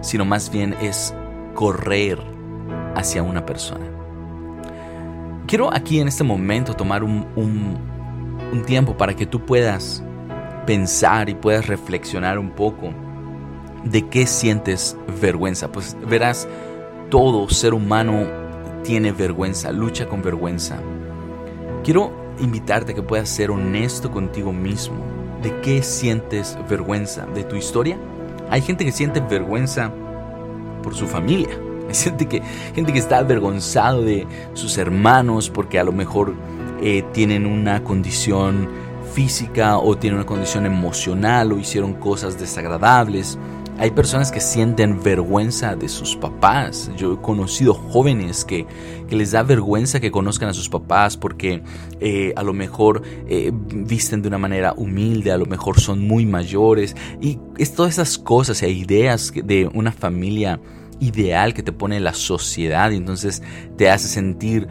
sino 0.00 0.24
más 0.24 0.50
bien 0.50 0.74
es 0.82 1.14
correr 1.54 2.18
hacia 2.96 3.22
una 3.22 3.46
persona. 3.46 3.86
Quiero 5.46 5.72
aquí 5.72 6.00
en 6.00 6.08
este 6.08 6.24
momento 6.24 6.74
tomar 6.74 7.04
un, 7.04 7.24
un 7.36 8.62
tiempo 8.66 8.96
para 8.96 9.14
que 9.14 9.26
tú 9.26 9.46
puedas 9.46 10.02
pensar 10.66 11.28
y 11.28 11.36
puedas 11.36 11.68
reflexionar 11.68 12.36
un 12.40 12.50
poco 12.50 12.92
¿De 13.84 14.08
qué 14.08 14.26
sientes 14.26 14.96
vergüenza? 15.20 15.70
Pues 15.70 15.96
verás, 16.08 16.48
todo 17.10 17.48
ser 17.48 17.74
humano 17.74 18.26
tiene 18.82 19.12
vergüenza, 19.12 19.72
lucha 19.72 20.06
con 20.06 20.22
vergüenza. 20.22 20.80
Quiero 21.84 22.12
invitarte 22.40 22.92
a 22.92 22.94
que 22.94 23.02
puedas 23.02 23.28
ser 23.28 23.50
honesto 23.50 24.10
contigo 24.10 24.52
mismo. 24.52 24.96
¿De 25.42 25.60
qué 25.60 25.82
sientes 25.82 26.58
vergüenza? 26.68 27.26
¿De 27.26 27.44
tu 27.44 27.56
historia? 27.56 27.98
Hay 28.50 28.62
gente 28.62 28.84
que 28.84 28.92
siente 28.92 29.20
vergüenza 29.20 29.92
por 30.82 30.94
su 30.94 31.06
familia. 31.06 31.50
Hay 31.88 31.94
gente 31.94 32.26
que, 32.26 32.42
gente 32.74 32.92
que 32.92 32.98
está 32.98 33.18
avergonzado 33.18 34.02
de 34.02 34.26
sus 34.54 34.76
hermanos 34.76 35.48
porque 35.48 35.78
a 35.78 35.84
lo 35.84 35.92
mejor 35.92 36.34
eh, 36.82 37.04
tienen 37.12 37.46
una 37.46 37.82
condición 37.82 38.68
física 39.12 39.78
o 39.78 39.96
tienen 39.96 40.18
una 40.18 40.26
condición 40.26 40.66
emocional 40.66 41.52
o 41.52 41.58
hicieron 41.58 41.94
cosas 41.94 42.38
desagradables. 42.38 43.38
Hay 43.80 43.92
personas 43.92 44.32
que 44.32 44.40
sienten 44.40 45.00
vergüenza 45.00 45.76
de 45.76 45.88
sus 45.88 46.16
papás. 46.16 46.90
Yo 46.96 47.12
he 47.12 47.20
conocido 47.20 47.74
jóvenes 47.74 48.44
que, 48.44 48.66
les 49.08 49.30
da 49.30 49.44
vergüenza 49.44 50.00
que 50.00 50.10
conozcan 50.10 50.48
a 50.48 50.52
sus 50.52 50.68
papás 50.68 51.16
porque 51.16 51.62
eh, 52.00 52.32
a 52.34 52.42
lo 52.42 52.52
mejor 52.52 53.02
eh, 53.28 53.52
visten 53.54 54.20
de 54.20 54.26
una 54.26 54.38
manera 54.38 54.74
humilde, 54.76 55.30
a 55.30 55.38
lo 55.38 55.46
mejor 55.46 55.78
son 55.78 56.00
muy 56.00 56.26
mayores. 56.26 56.96
Y 57.20 57.38
es 57.56 57.72
todas 57.72 57.92
esas 57.94 58.18
cosas 58.18 58.64
e 58.64 58.70
ideas 58.70 59.32
de 59.32 59.70
una 59.72 59.92
familia 59.92 60.60
ideal 60.98 61.54
que 61.54 61.62
te 61.62 61.70
pone 61.70 62.00
la 62.00 62.14
sociedad 62.14 62.90
y 62.90 62.96
entonces 62.96 63.44
te 63.76 63.90
hace 63.90 64.08
sentir 64.08 64.66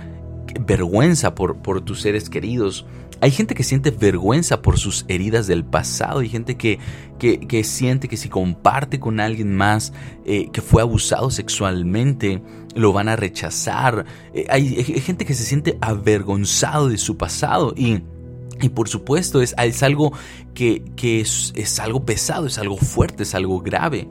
vergüenza 0.59 1.33
por, 1.33 1.57
por 1.61 1.79
tus 1.79 2.01
seres 2.01 2.29
queridos. 2.29 2.85
Hay 3.19 3.31
gente 3.31 3.55
que 3.55 3.63
siente 3.63 3.91
vergüenza 3.91 4.61
por 4.61 4.77
sus 4.77 5.05
heridas 5.07 5.47
del 5.47 5.65
pasado. 5.65 6.19
Hay 6.19 6.29
gente 6.29 6.55
que, 6.55 6.79
que, 7.17 7.63
siente 7.63 8.07
que 8.07 8.17
si 8.17 8.29
comparte 8.29 8.99
con 8.99 9.19
alguien 9.19 9.55
más 9.55 9.93
eh, 10.25 10.49
que 10.51 10.61
fue 10.61 10.81
abusado 10.81 11.31
sexualmente, 11.31 12.41
lo 12.75 12.93
van 12.93 13.09
a 13.09 13.15
rechazar. 13.15 14.05
Eh, 14.33 14.45
hay, 14.49 14.83
gente 15.01 15.25
que 15.25 15.33
se 15.33 15.43
siente 15.43 15.77
avergonzado 15.81 16.89
de 16.89 16.97
su 16.97 17.17
pasado 17.17 17.73
y... 17.75 18.01
Y 18.59 18.69
por 18.69 18.89
supuesto 18.89 19.39
es, 19.39 19.53
es 19.55 19.83
algo 19.83 20.13
que, 20.55 20.81
es, 20.99 21.53
es, 21.55 21.79
algo 21.79 22.03
pesado, 22.05 22.47
es 22.47 22.57
algo 22.57 22.75
fuerte, 22.75 23.21
es 23.21 23.35
algo 23.35 23.61
grave. 23.61 24.07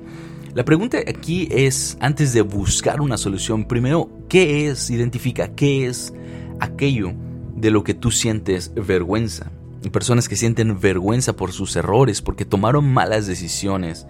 La 0.54 0.64
pregunta 0.64 0.98
aquí 0.98 1.48
es, 1.50 1.98
antes 1.98 2.32
de 2.32 2.42
buscar 2.42 3.00
una 3.00 3.18
solución, 3.18 3.64
primero, 3.64 4.08
¿qué 4.28 4.68
es? 4.68 4.88
Identifica 4.88 5.48
qué 5.48 5.88
es 5.88 6.14
aquello 6.60 7.12
de 7.56 7.70
lo 7.70 7.82
que 7.82 7.94
tú 7.94 8.10
sientes 8.10 8.72
vergüenza. 8.74 9.50
Personas 9.92 10.28
que 10.28 10.36
sienten 10.36 10.80
vergüenza 10.80 11.34
por 11.34 11.52
sus 11.52 11.74
errores, 11.76 12.22
porque 12.22 12.44
tomaron 12.44 12.92
malas 12.92 13.26
decisiones, 13.26 14.06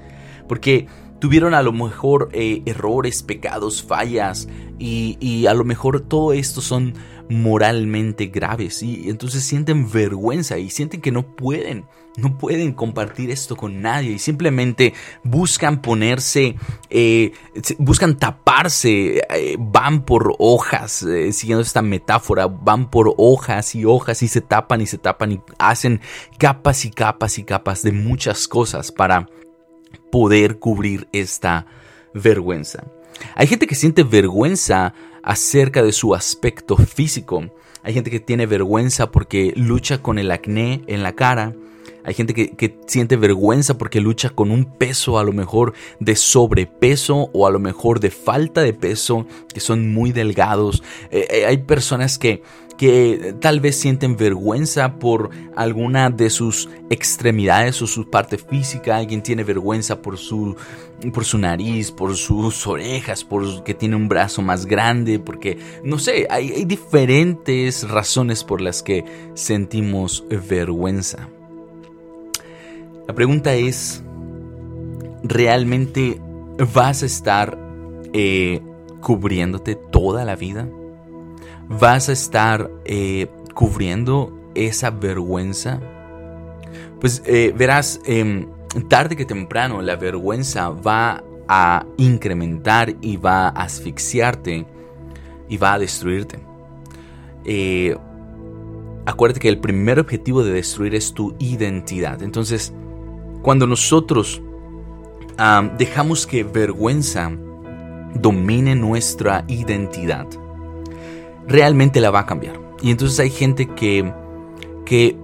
porque 0.48 0.86
tuvieron 1.18 1.54
a 1.54 1.62
lo 1.62 1.72
mejor 1.72 2.28
eh, 2.32 2.62
errores, 2.66 3.22
pecados, 3.22 3.82
fallas, 3.82 4.48
y, 4.78 5.16
y, 5.20 5.46
a 5.46 5.54
lo 5.54 5.64
mejor 5.64 6.00
todo 6.00 6.34
esto 6.34 6.60
son 6.60 6.94
moralmente 7.28 8.26
graves, 8.26 8.82
y 8.82 9.08
entonces 9.08 9.44
sienten 9.44 9.90
vergüenza 9.90 10.58
y 10.58 10.70
sienten 10.70 11.00
que 11.00 11.12
no 11.12 11.34
pueden 11.34 11.86
no 12.16 12.38
pueden 12.38 12.72
compartir 12.72 13.30
esto 13.30 13.56
con 13.56 13.82
nadie 13.82 14.12
y 14.12 14.18
simplemente 14.18 14.94
buscan 15.22 15.82
ponerse, 15.82 16.56
eh, 16.88 17.32
buscan 17.78 18.16
taparse, 18.16 19.18
eh, 19.18 19.56
van 19.58 20.04
por 20.04 20.34
hojas, 20.38 21.02
eh, 21.02 21.32
siguiendo 21.32 21.62
esta 21.62 21.82
metáfora, 21.82 22.46
van 22.46 22.90
por 22.90 23.14
hojas 23.18 23.74
y 23.74 23.84
hojas 23.84 24.22
y 24.22 24.28
se 24.28 24.40
tapan 24.40 24.80
y 24.80 24.86
se 24.86 24.98
tapan 24.98 25.32
y 25.32 25.40
hacen 25.58 26.00
capas 26.38 26.84
y 26.84 26.90
capas 26.90 27.38
y 27.38 27.44
capas 27.44 27.82
de 27.82 27.92
muchas 27.92 28.48
cosas 28.48 28.92
para 28.92 29.28
poder 30.10 30.58
cubrir 30.58 31.08
esta 31.12 31.66
vergüenza. 32.14 32.84
Hay 33.34 33.46
gente 33.46 33.66
que 33.66 33.74
siente 33.74 34.02
vergüenza 34.02 34.94
acerca 35.26 35.82
de 35.82 35.92
su 35.92 36.14
aspecto 36.14 36.76
físico. 36.76 37.50
Hay 37.82 37.92
gente 37.92 38.10
que 38.10 38.20
tiene 38.20 38.46
vergüenza 38.46 39.10
porque 39.10 39.52
lucha 39.56 40.00
con 40.00 40.18
el 40.18 40.30
acné 40.30 40.82
en 40.86 41.02
la 41.02 41.12
cara. 41.12 41.54
Hay 42.06 42.14
gente 42.14 42.34
que, 42.34 42.78
siente 42.86 43.16
vergüenza 43.16 43.76
porque 43.78 44.00
lucha 44.00 44.30
con 44.30 44.52
un 44.52 44.64
peso 44.64 45.18
a 45.18 45.24
lo 45.24 45.32
mejor 45.32 45.74
de 45.98 46.14
sobrepeso 46.14 47.30
o 47.32 47.48
a 47.48 47.50
lo 47.50 47.58
mejor 47.58 47.98
de 47.98 48.10
falta 48.10 48.60
de 48.60 48.72
peso, 48.72 49.26
que 49.52 49.58
son 49.58 49.92
muy 49.92 50.12
delgados. 50.12 50.84
Eh, 51.10 51.26
eh, 51.28 51.46
hay 51.46 51.58
personas 51.58 52.16
que, 52.16 52.44
que 52.78 53.34
tal 53.40 53.58
vez 53.58 53.76
sienten 53.76 54.16
vergüenza 54.16 55.00
por 55.00 55.30
alguna 55.56 56.08
de 56.08 56.30
sus 56.30 56.68
extremidades 56.90 57.82
o 57.82 57.88
su 57.88 58.08
parte 58.08 58.38
física. 58.38 58.96
Alguien 58.96 59.20
tiene 59.20 59.42
vergüenza 59.42 60.00
por 60.00 60.16
su, 60.16 60.54
por 61.12 61.24
su 61.24 61.38
nariz, 61.38 61.90
por 61.90 62.14
sus 62.14 62.68
orejas, 62.68 63.24
por 63.24 63.64
que 63.64 63.74
tiene 63.74 63.96
un 63.96 64.08
brazo 64.08 64.42
más 64.42 64.64
grande, 64.66 65.18
porque 65.18 65.58
no 65.82 65.98
sé, 65.98 66.28
hay, 66.30 66.52
hay 66.52 66.64
diferentes 66.66 67.88
razones 67.88 68.44
por 68.44 68.60
las 68.60 68.84
que 68.84 69.04
sentimos 69.34 70.24
vergüenza. 70.48 71.28
La 73.06 73.14
pregunta 73.14 73.54
es, 73.54 74.02
¿realmente 75.22 76.20
vas 76.74 77.02
a 77.04 77.06
estar 77.06 77.56
eh, 78.12 78.60
cubriéndote 79.00 79.76
toda 79.76 80.24
la 80.24 80.34
vida? 80.34 80.68
¿Vas 81.68 82.08
a 82.08 82.12
estar 82.12 82.68
eh, 82.84 83.28
cubriendo 83.54 84.50
esa 84.56 84.90
vergüenza? 84.90 85.80
Pues 87.00 87.22
eh, 87.26 87.54
verás, 87.56 88.00
em, 88.06 88.48
tarde 88.88 89.14
que 89.14 89.24
temprano 89.24 89.82
la 89.82 89.94
vergüenza 89.94 90.70
va 90.70 91.22
a 91.46 91.86
incrementar 91.98 92.96
y 93.00 93.16
va 93.18 93.48
a 93.48 93.62
asfixiarte 93.62 94.66
y 95.48 95.56
va 95.58 95.74
a 95.74 95.78
destruirte. 95.78 96.40
acuérdate 99.06 99.38
que 99.38 99.48
el 99.48 99.60
primer 99.60 100.00
objetivo 100.00 100.42
de 100.42 100.52
destruir 100.52 100.96
es 100.96 101.14
tu 101.14 101.36
identidad. 101.38 102.20
Entonces, 102.24 102.72
cuando 103.46 103.68
nosotros 103.68 104.42
dejamos 105.78 106.26
que 106.26 106.42
vergüenza 106.42 107.30
domine 108.12 108.74
nuestra 108.74 109.44
identidad, 109.46 110.26
realmente 111.46 112.00
la 112.00 112.10
va 112.10 112.18
a 112.18 112.26
cambiar. 112.26 112.58
Y 112.82 112.90
entonces 112.90 113.20
hay 113.20 113.30
gente 113.30 113.68
que, 113.68 114.12
que 114.84 115.16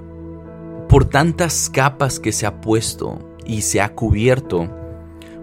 por 0.88 1.06
tantas 1.06 1.68
capas 1.68 2.20
que 2.20 2.30
se 2.30 2.46
ha 2.46 2.60
puesto 2.60 3.18
y 3.44 3.62
se 3.62 3.80
ha 3.80 3.92
cubierto, 3.92 4.70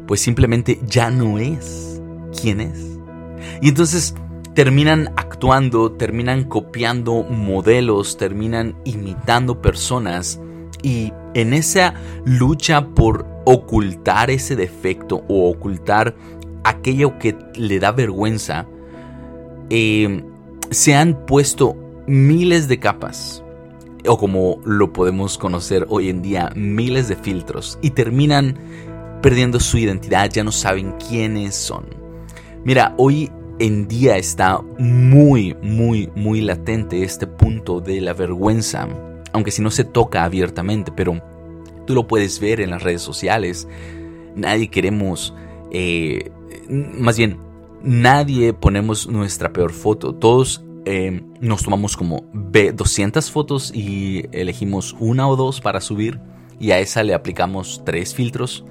pues 0.07 0.21
simplemente 0.21 0.79
ya 0.87 1.11
no 1.11 1.37
es 1.37 2.01
quien 2.41 2.61
es. 2.61 2.97
Y 3.61 3.67
entonces 3.67 4.15
terminan 4.53 5.11
actuando, 5.17 5.91
terminan 5.91 6.45
copiando 6.45 7.23
modelos, 7.23 8.15
terminan 8.15 8.77
imitando 8.85 9.61
personas 9.61 10.39
y 10.81 11.11
en 11.41 11.53
esa 11.53 11.93
lucha 12.25 12.87
por 12.87 13.25
ocultar 13.45 14.29
ese 14.29 14.55
defecto 14.55 15.23
o 15.27 15.49
ocultar 15.49 16.15
aquello 16.63 17.17
que 17.19 17.35
le 17.55 17.79
da 17.79 17.91
vergüenza, 17.91 18.67
eh, 19.69 20.23
se 20.69 20.95
han 20.95 21.25
puesto 21.25 21.75
miles 22.07 22.67
de 22.67 22.79
capas 22.79 23.43
o 24.07 24.17
como 24.17 24.59
lo 24.65 24.93
podemos 24.93 25.37
conocer 25.37 25.85
hoy 25.89 26.09
en 26.09 26.21
día, 26.21 26.51
miles 26.55 27.07
de 27.07 27.15
filtros 27.15 27.77
y 27.81 27.91
terminan 27.91 28.57
perdiendo 29.21 29.59
su 29.59 29.77
identidad, 29.77 30.29
ya 30.29 30.43
no 30.43 30.51
saben 30.51 30.93
quiénes 30.93 31.55
son. 31.55 31.85
Mira, 32.63 32.93
hoy 32.97 33.31
en 33.59 33.87
día 33.87 34.17
está 34.17 34.61
muy, 34.77 35.55
muy, 35.61 36.09
muy 36.15 36.41
latente 36.41 37.03
este 37.03 37.27
punto 37.27 37.81
de 37.81 37.99
la 37.99 38.13
vergüenza, 38.13 38.87
aunque 39.33 39.51
si 39.51 39.61
no 39.61 39.71
se 39.71 39.83
toca 39.83 40.23
abiertamente, 40.23 40.91
pero 40.95 41.21
tú 41.85 41.95
lo 41.95 42.07
puedes 42.07 42.39
ver 42.39 42.61
en 42.61 42.69
las 42.69 42.83
redes 42.83 43.01
sociales. 43.01 43.67
Nadie 44.35 44.69
queremos, 44.69 45.33
eh, 45.71 46.31
más 46.69 47.17
bien, 47.17 47.37
nadie 47.83 48.53
ponemos 48.53 49.07
nuestra 49.07 49.51
peor 49.51 49.73
foto. 49.73 50.13
Todos 50.13 50.63
eh, 50.85 51.21
nos 51.39 51.63
tomamos 51.63 51.97
como 51.97 52.25
200 52.33 53.31
fotos 53.31 53.71
y 53.73 54.25
elegimos 54.31 54.95
una 54.99 55.27
o 55.27 55.35
dos 55.35 55.61
para 55.61 55.81
subir 55.81 56.19
y 56.59 56.71
a 56.71 56.79
esa 56.79 57.03
le 57.03 57.13
aplicamos 57.13 57.81
tres 57.85 58.13
filtros. 58.13 58.65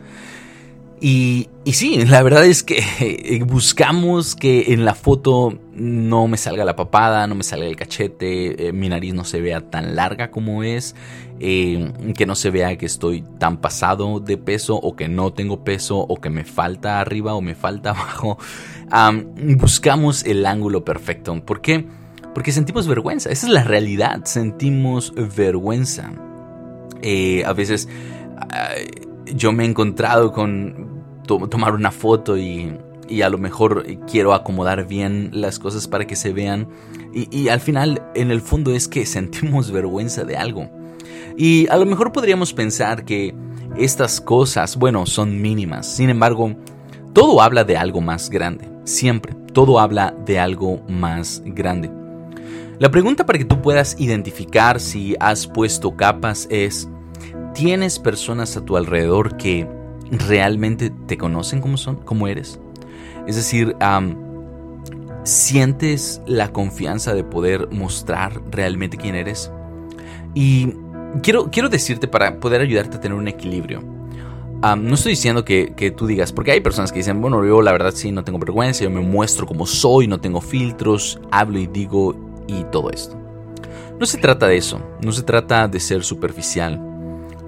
Y, 1.00 1.48
sí, 1.72 2.04
la 2.04 2.22
verdad 2.22 2.44
es 2.44 2.64
que 2.64 2.82
eh, 3.00 3.42
buscamos 3.44 4.34
que 4.34 4.72
en 4.72 4.84
la 4.84 4.94
foto 4.94 5.56
no 5.72 6.26
me 6.26 6.36
salga 6.36 6.64
la 6.64 6.74
papada, 6.74 7.26
no 7.28 7.36
me 7.36 7.44
salga 7.44 7.66
el 7.66 7.76
cachete, 7.76 8.68
eh, 8.68 8.72
mi 8.72 8.88
nariz 8.88 9.14
no 9.14 9.24
se 9.24 9.40
vea 9.40 9.60
tan 9.60 9.94
larga 9.94 10.32
como 10.32 10.64
es, 10.64 10.96
eh, 11.38 11.92
que 12.16 12.26
no 12.26 12.34
se 12.34 12.50
vea 12.50 12.76
que 12.76 12.86
estoy 12.86 13.22
tan 13.38 13.58
pasado 13.58 14.18
de 14.18 14.38
peso 14.38 14.74
o 14.74 14.96
que 14.96 15.08
no 15.08 15.32
tengo 15.32 15.62
peso 15.62 15.98
o 15.98 16.20
que 16.20 16.30
me 16.30 16.44
falta 16.44 17.00
arriba 17.00 17.34
o 17.34 17.40
me 17.40 17.54
falta 17.54 17.90
abajo. 17.90 18.38
buscamos 19.56 20.24
el 20.24 20.46
ángulo 20.46 20.84
perfecto. 20.84 21.40
¿Por 21.44 21.60
qué? 21.60 21.86
Porque 22.34 22.50
sentimos 22.50 22.88
vergüenza. 22.88 23.30
Esa 23.30 23.46
es 23.46 23.52
la 23.52 23.62
realidad. 23.62 24.24
Sentimos 24.24 25.12
vergüenza. 25.14 26.10
a 27.44 27.52
veces 27.52 27.88
yo 29.35 29.52
me 29.52 29.64
he 29.64 29.66
encontrado 29.66 30.32
con 30.32 31.02
tomar 31.26 31.75
una 31.75 31.90
foto 31.90 32.37
y, 32.38 32.73
a 33.23 33.28
lo 33.28 33.38
mejor 33.38 33.85
quiero 34.11 34.35
acomodar 34.35 34.87
bien 34.87 35.30
las 35.32 35.58
cosas 35.58 35.88
para 35.88 36.06
que 36.06 36.16
se 36.16 36.32
vean. 36.32 36.68
Y, 37.12 37.49
al 37.49 37.61
final, 37.61 38.02
en 38.14 38.30
el 38.30 38.40
fondo 38.40 38.73
es 38.73 38.88
que 38.88 39.06
sentimos 39.06 39.70
vergüenza 39.70 40.25
de 40.25 40.37
algo. 40.37 40.70
Y 41.37 41.68
a 41.68 41.76
lo 41.76 41.87
mejor 41.87 42.12
podríamos 42.12 42.52
pensar 42.52 43.04
que 43.04 43.35
estas 43.76 44.20
cosas, 44.20 44.76
bueno, 44.76 45.06
son 45.06 45.40
mínimas. 45.40 45.87
Sin 45.87 46.11
embargo, 46.11 46.54
todo 47.12 47.40
habla 47.40 47.64
de 47.64 47.76
algo 47.76 48.00
más 48.00 48.28
grande. 48.28 48.68
Siempre. 48.85 49.35
Todo 49.52 49.80
habla 49.80 50.14
de 50.25 50.38
algo 50.38 50.82
más 50.88 51.42
grande. 51.44 51.90
La 52.78 52.90
pregunta 52.90 53.26
para 53.26 53.38
que 53.38 53.44
tú 53.44 53.61
puedas 53.61 53.97
identificar 53.99 54.78
si 54.78 55.16
has 55.18 55.49
puesto 55.49 55.97
capas 55.97 56.47
es, 56.49 56.88
¿tienes 57.54 57.98
personas 57.98 58.56
a 58.56 58.64
tu 58.64 58.76
alrededor 58.76 59.36
que 59.36 59.66
realmente 60.10 60.90
te 60.90 61.18
conocen 61.18 61.60
como 61.60 61.76
son, 61.76 61.96
como 61.96 62.28
eres. 62.28 62.58
Es 63.26 63.36
decir, 63.36 63.76
sientes 65.24 66.22
la 66.26 66.52
confianza 66.52 67.14
de 67.14 67.24
poder 67.24 67.68
mostrar 67.70 68.40
realmente 68.50 68.96
quién 68.96 69.14
eres. 69.14 69.50
Y 70.34 70.72
quiero, 71.22 71.50
quiero 71.50 71.68
decirte 71.68 72.08
para 72.08 72.40
poder 72.40 72.60
ayudarte 72.60 72.96
a 72.96 73.00
tener 73.00 73.16
un 73.16 73.28
equilibrio. 73.28 73.82
no 74.62 74.94
estoy 74.94 75.12
diciendo 75.12 75.44
que, 75.44 75.74
que, 75.76 75.90
tú 75.90 76.06
digas, 76.06 76.32
porque 76.32 76.52
hay 76.52 76.60
personas 76.60 76.90
que 76.90 76.98
dicen, 76.98 77.20
bueno, 77.20 77.44
yo 77.44 77.60
la 77.60 77.72
verdad 77.72 77.92
sí 77.94 78.12
no 78.12 78.24
tengo 78.24 78.38
vergüenza, 78.38 78.84
yo 78.84 78.90
me 78.90 79.00
muestro 79.00 79.46
como 79.46 79.66
soy, 79.66 80.06
no 80.06 80.20
tengo 80.20 80.40
filtros, 80.40 81.20
hablo 81.30 81.58
y 81.58 81.66
digo 81.66 82.14
y 82.46 82.64
todo 82.64 82.90
esto. 82.90 83.16
No 84.00 84.06
se 84.06 84.16
trata 84.18 84.46
de 84.46 84.56
eso, 84.56 84.80
no 85.02 85.12
se 85.12 85.22
trata 85.22 85.68
de 85.68 85.80
ser 85.80 86.04
superficial. 86.04 86.88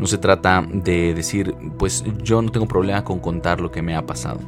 No 0.00 0.06
se 0.06 0.16
trata 0.16 0.66
de 0.66 1.12
decir, 1.12 1.54
pues 1.76 2.02
yo 2.24 2.40
no 2.40 2.50
tengo 2.50 2.66
problema 2.66 3.04
con 3.04 3.18
contar 3.18 3.60
lo 3.60 3.70
que 3.70 3.82
me 3.82 3.94
ha 3.94 4.06
pasado. 4.06 4.40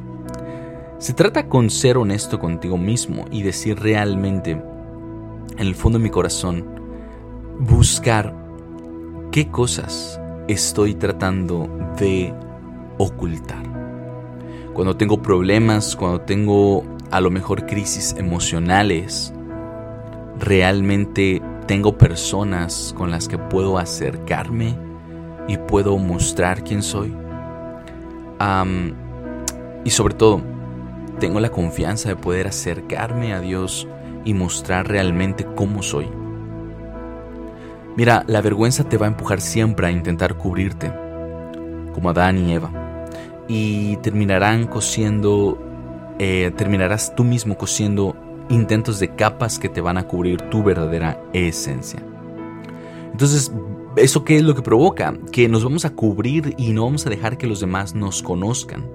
Se 0.97 1.13
trata 1.13 1.47
con 1.47 1.69
ser 1.69 1.97
honesto 1.97 2.39
contigo 2.39 2.75
mismo 2.75 3.25
y 3.29 3.43
decir 3.43 3.79
realmente, 3.79 4.51
en 4.53 5.59
el 5.59 5.75
fondo 5.75 5.99
de 5.99 6.05
mi 6.05 6.09
corazón, 6.09 6.65
buscar 7.59 8.33
qué 9.31 9.51
cosas 9.51 10.19
estoy 10.47 10.95
tratando 10.95 11.69
de 11.99 12.33
ocultar. 12.97 13.63
Cuando 14.73 14.97
tengo 14.97 15.21
problemas, 15.21 15.95
cuando 15.95 16.21
tengo 16.21 16.83
a 17.11 17.21
lo 17.21 17.29
mejor 17.29 17.67
crisis 17.67 18.15
emocionales, 18.17 19.31
realmente 20.39 21.43
tengo 21.67 21.95
personas 21.95 22.95
con 22.97 23.11
las 23.11 23.27
que 23.27 23.37
puedo 23.37 23.77
acercarme 23.77 24.82
y 25.47 25.57
puedo 25.57 25.97
mostrar 25.97 26.63
quién 26.63 26.81
soy. 26.81 27.15
y 29.85 29.89
sobre 29.89 30.13
todo, 30.15 30.41
tengo 31.19 31.39
la 31.39 31.49
confianza 31.49 32.09
de 32.09 32.15
poder 32.15 32.47
acercarme 32.47 33.33
a 33.33 33.39
Dios 33.39 33.87
y 34.25 34.33
mostrar 34.33 34.87
realmente 34.87 35.45
cómo 35.55 35.83
soy. 35.83 36.09
Mira, 37.95 38.23
la 38.27 38.41
vergüenza 38.41 38.83
te 38.83 38.97
va 38.97 39.05
a 39.05 39.09
empujar 39.09 39.39
siempre 39.39 39.87
a 39.87 39.91
intentar 39.91 40.35
cubrirte, 40.35 40.91
como 41.93 42.09
Adán 42.09 42.37
y 42.39 42.53
Eva, 42.53 42.71
y 43.47 43.97
terminarán 43.97 44.67
cosiendo, 44.67 45.59
eh, 46.17 46.51
terminarás 46.57 47.13
tú 47.15 47.23
mismo 47.23 47.55
cosiendo 47.55 48.15
intentos 48.49 48.99
de 48.99 49.09
capas 49.09 49.59
que 49.59 49.69
te 49.69 49.81
van 49.81 49.97
a 49.97 50.07
cubrir 50.07 50.41
tu 50.49 50.63
verdadera 50.63 51.21
esencia. 51.33 52.01
Entonces 53.11 53.51
¿Eso 53.95 54.23
qué 54.23 54.37
es 54.37 54.43
lo 54.43 54.55
que 54.55 54.61
provoca? 54.61 55.13
Que 55.31 55.47
nos 55.47 55.63
vamos 55.63 55.85
a 55.85 55.91
cubrir 55.91 56.55
y 56.57 56.71
no 56.71 56.85
vamos 56.85 57.05
a 57.05 57.09
dejar 57.09 57.37
que 57.37 57.47
los 57.47 57.59
demás 57.59 57.93
nos 57.93 58.23
conozcan. 58.23 58.85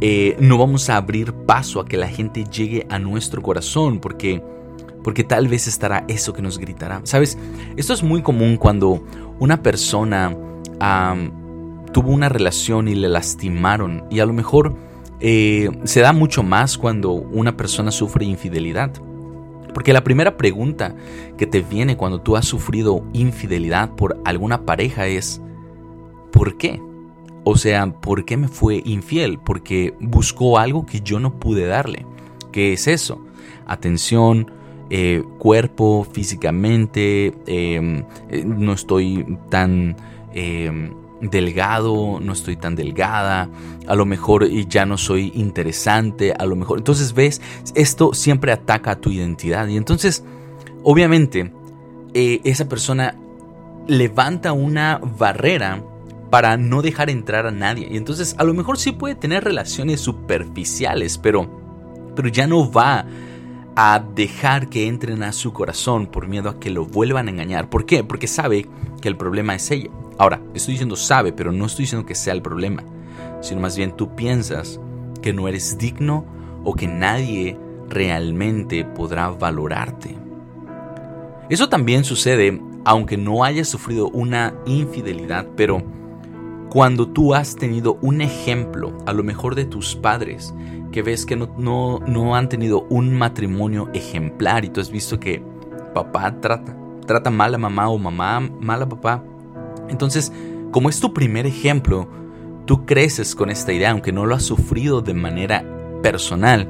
Eh, 0.00 0.36
no 0.38 0.58
vamos 0.58 0.90
a 0.90 0.98
abrir 0.98 1.32
paso 1.32 1.80
a 1.80 1.86
que 1.86 1.96
la 1.96 2.08
gente 2.08 2.44
llegue 2.44 2.86
a 2.90 2.98
nuestro 2.98 3.40
corazón 3.40 3.98
porque, 3.98 4.42
porque 5.02 5.24
tal 5.24 5.48
vez 5.48 5.66
estará 5.66 6.04
eso 6.08 6.34
que 6.34 6.42
nos 6.42 6.58
gritará. 6.58 7.00
Sabes, 7.04 7.38
esto 7.76 7.94
es 7.94 8.02
muy 8.02 8.20
común 8.20 8.58
cuando 8.58 9.02
una 9.38 9.62
persona 9.62 10.36
tuvo 11.92 12.10
una 12.10 12.28
relación 12.28 12.88
y 12.88 12.94
le 12.94 13.08
lastimaron 13.08 14.04
y 14.10 14.20
a 14.20 14.26
lo 14.26 14.34
mejor 14.34 14.76
eh, 15.20 15.70
se 15.84 16.00
da 16.00 16.12
mucho 16.12 16.42
más 16.42 16.76
cuando 16.76 17.12
una 17.12 17.56
persona 17.56 17.90
sufre 17.90 18.26
infidelidad. 18.26 18.92
Porque 19.76 19.92
la 19.92 20.02
primera 20.02 20.38
pregunta 20.38 20.96
que 21.36 21.46
te 21.46 21.60
viene 21.60 21.98
cuando 21.98 22.22
tú 22.22 22.34
has 22.34 22.46
sufrido 22.46 23.04
infidelidad 23.12 23.90
por 23.90 24.18
alguna 24.24 24.64
pareja 24.64 25.06
es, 25.06 25.42
¿por 26.32 26.56
qué? 26.56 26.80
O 27.44 27.58
sea, 27.58 27.86
¿por 27.86 28.24
qué 28.24 28.38
me 28.38 28.48
fue 28.48 28.80
infiel? 28.86 29.38
Porque 29.38 29.92
buscó 30.00 30.56
algo 30.56 30.86
que 30.86 31.02
yo 31.02 31.20
no 31.20 31.38
pude 31.38 31.66
darle. 31.66 32.06
¿Qué 32.52 32.72
es 32.72 32.86
eso? 32.86 33.20
Atención, 33.66 34.50
eh, 34.88 35.22
cuerpo, 35.36 36.06
físicamente, 36.10 37.34
em, 37.46 38.02
eh, 38.30 38.44
no 38.46 38.72
estoy 38.72 39.36
tan... 39.50 39.94
Em, 40.32 40.94
delgado, 41.20 42.20
no 42.20 42.32
estoy 42.32 42.56
tan 42.56 42.76
delgada, 42.76 43.48
a 43.86 43.94
lo 43.94 44.04
mejor 44.04 44.48
ya 44.48 44.86
no 44.86 44.98
soy 44.98 45.32
interesante, 45.34 46.32
a 46.32 46.46
lo 46.46 46.56
mejor. 46.56 46.78
Entonces 46.78 47.12
ves, 47.12 47.40
esto 47.74 48.12
siempre 48.14 48.52
ataca 48.52 48.92
a 48.92 49.00
tu 49.00 49.10
identidad 49.10 49.66
y 49.68 49.76
entonces, 49.76 50.24
obviamente, 50.82 51.52
eh, 52.14 52.40
esa 52.44 52.68
persona 52.68 53.16
levanta 53.86 54.52
una 54.52 54.98
barrera 55.18 55.82
para 56.30 56.56
no 56.56 56.82
dejar 56.82 57.10
entrar 57.10 57.46
a 57.46 57.50
nadie. 57.50 57.88
Y 57.90 57.96
entonces 57.96 58.34
a 58.38 58.44
lo 58.44 58.54
mejor 58.54 58.78
sí 58.78 58.92
puede 58.92 59.14
tener 59.14 59.44
relaciones 59.44 60.00
superficiales, 60.00 61.18
pero, 61.18 61.48
pero 62.14 62.28
ya 62.28 62.46
no 62.46 62.70
va 62.70 63.06
a 63.76 64.02
dejar 64.14 64.68
que 64.68 64.88
entren 64.88 65.22
a 65.22 65.32
su 65.32 65.52
corazón 65.52 66.06
por 66.06 66.28
miedo 66.28 66.48
a 66.48 66.58
que 66.58 66.70
lo 66.70 66.86
vuelvan 66.86 67.28
a 67.28 67.30
engañar. 67.30 67.68
¿Por 67.68 67.84
qué? 67.84 68.02
Porque 68.02 68.26
sabe 68.26 68.66
que 69.00 69.08
el 69.08 69.16
problema 69.16 69.54
es 69.54 69.70
ella. 69.70 69.90
Ahora, 70.18 70.40
estoy 70.54 70.72
diciendo 70.72 70.96
sabe, 70.96 71.32
pero 71.32 71.52
no 71.52 71.66
estoy 71.66 71.84
diciendo 71.84 72.06
que 72.06 72.14
sea 72.14 72.32
el 72.32 72.42
problema, 72.42 72.82
sino 73.40 73.60
más 73.60 73.76
bien 73.76 73.96
tú 73.96 74.14
piensas 74.14 74.80
que 75.20 75.32
no 75.32 75.48
eres 75.48 75.78
digno 75.78 76.24
o 76.64 76.74
que 76.74 76.88
nadie 76.88 77.58
realmente 77.88 78.84
podrá 78.84 79.28
valorarte. 79.28 80.16
Eso 81.48 81.68
también 81.68 82.04
sucede 82.04 82.60
aunque 82.84 83.16
no 83.16 83.42
hayas 83.42 83.68
sufrido 83.68 84.08
una 84.10 84.54
infidelidad, 84.64 85.46
pero 85.56 85.82
cuando 86.70 87.08
tú 87.08 87.34
has 87.34 87.56
tenido 87.56 87.98
un 88.00 88.20
ejemplo, 88.20 88.96
a 89.06 89.12
lo 89.12 89.24
mejor 89.24 89.56
de 89.56 89.64
tus 89.64 89.96
padres, 89.96 90.54
que 90.92 91.02
ves 91.02 91.26
que 91.26 91.34
no, 91.34 91.52
no, 91.58 91.98
no 92.06 92.36
han 92.36 92.48
tenido 92.48 92.86
un 92.88 93.12
matrimonio 93.12 93.88
ejemplar 93.92 94.64
y 94.64 94.68
tú 94.68 94.80
has 94.80 94.90
visto 94.90 95.18
que 95.18 95.42
papá 95.94 96.40
trata, 96.40 96.76
trata 97.06 97.30
mal 97.30 97.54
a 97.54 97.58
mamá 97.58 97.88
o 97.88 97.98
mamá 97.98 98.40
mal 98.40 98.82
a 98.82 98.88
papá, 98.88 99.22
entonces, 99.88 100.32
como 100.70 100.88
es 100.88 101.00
tu 101.00 101.12
primer 101.14 101.46
ejemplo, 101.46 102.08
tú 102.66 102.84
creces 102.84 103.34
con 103.34 103.50
esta 103.50 103.72
idea, 103.72 103.90
aunque 103.90 104.12
no 104.12 104.26
lo 104.26 104.34
has 104.34 104.42
sufrido 104.42 105.00
de 105.00 105.14
manera 105.14 105.64
personal, 106.02 106.68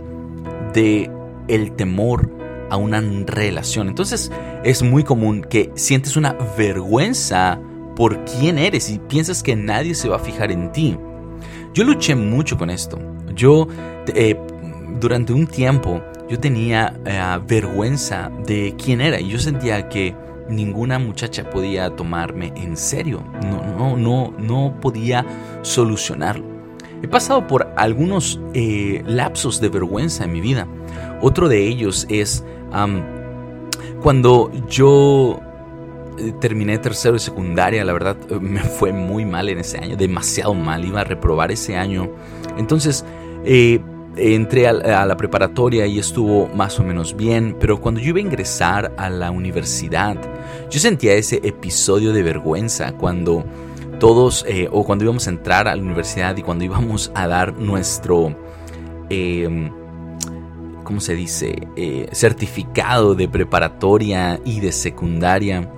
de 0.72 1.10
el 1.48 1.72
temor 1.72 2.30
a 2.70 2.76
una 2.76 3.00
relación. 3.00 3.88
Entonces 3.88 4.30
es 4.64 4.82
muy 4.82 5.04
común 5.04 5.42
que 5.48 5.70
sientes 5.74 6.16
una 6.16 6.36
vergüenza 6.56 7.58
por 7.94 8.24
quién 8.24 8.58
eres 8.58 8.90
y 8.90 8.98
piensas 8.98 9.42
que 9.42 9.56
nadie 9.56 9.94
se 9.94 10.08
va 10.08 10.16
a 10.16 10.20
fijar 10.20 10.52
en 10.52 10.72
ti. 10.72 10.96
Yo 11.72 11.84
luché 11.84 12.14
mucho 12.14 12.56
con 12.56 12.70
esto. 12.70 12.98
Yo 13.34 13.68
eh, 14.08 14.38
durante 15.00 15.32
un 15.32 15.46
tiempo 15.46 16.02
yo 16.28 16.38
tenía 16.38 16.98
eh, 17.04 17.38
vergüenza 17.46 18.30
de 18.46 18.74
quién 18.82 19.00
era 19.00 19.20
y 19.20 19.28
yo 19.28 19.38
sentía 19.38 19.88
que 19.88 20.14
ninguna 20.48 20.98
muchacha 20.98 21.48
podía 21.50 21.90
tomarme 21.90 22.52
en 22.56 22.76
serio. 22.76 23.22
No, 23.42 23.62
no, 23.76 23.96
no, 23.96 24.34
no 24.38 24.80
podía 24.80 25.24
solucionarlo. 25.62 26.44
He 27.02 27.08
pasado 27.08 27.46
por 27.46 27.72
algunos 27.76 28.40
eh, 28.54 29.02
lapsos 29.06 29.60
de 29.60 29.68
vergüenza 29.68 30.24
en 30.24 30.32
mi 30.32 30.40
vida. 30.40 30.66
Otro 31.20 31.48
de 31.48 31.66
ellos 31.66 32.06
es 32.08 32.44
cuando 34.02 34.50
yo 34.68 35.40
eh, 36.18 36.32
terminé 36.40 36.78
tercero 36.78 37.14
de 37.14 37.20
secundaria, 37.20 37.84
la 37.84 37.92
verdad 37.92 38.16
me 38.40 38.60
fue 38.78 38.92
muy 38.92 39.24
mal 39.24 39.48
en 39.48 39.58
ese 39.58 39.78
año, 39.78 39.96
demasiado 39.96 40.54
mal, 40.54 40.84
iba 40.84 41.02
a 41.02 41.04
reprobar 41.04 41.50
ese 41.50 41.76
año. 41.76 42.10
Entonces, 42.56 43.04
eh, 43.44 43.80
entré 44.16 44.66
a, 44.66 45.04
la 45.04 45.16
preparatoria 45.16 45.86
y 45.86 45.98
estuvo 45.98 46.48
más 46.48 46.78
o 46.80 46.84
menos 46.84 47.16
bien, 47.16 47.56
pero 47.60 47.80
cuando 47.80 48.00
yo 48.00 48.08
iba 48.08 48.18
a 48.18 48.22
ingresar 48.22 48.92
a 48.96 49.10
la 49.10 49.30
universidad, 49.30 50.16
yo 50.70 50.80
sentía 50.80 51.14
ese 51.14 51.40
episodio 51.44 52.12
de 52.12 52.22
vergüenza 52.22 52.92
cuando 52.92 53.44
todos, 53.98 54.44
eh, 54.48 54.68
o 54.70 54.84
cuando 54.84 55.04
íbamos 55.04 55.26
a 55.26 55.30
entrar 55.30 55.68
a 55.68 55.76
la 55.76 55.82
universidad 55.82 56.36
y 56.36 56.42
cuando 56.42 56.64
íbamos 56.64 57.10
a 57.14 57.26
dar 57.26 57.54
nuestro, 57.58 58.36
eh, 59.10 59.70
¿cómo 60.82 61.00
se 61.00 61.14
dice?, 61.14 61.68
eh, 61.76 62.08
certificado 62.12 63.14
de 63.14 63.28
preparatoria 63.28 64.40
y 64.44 64.60
de 64.60 64.72
secundaria. 64.72 65.70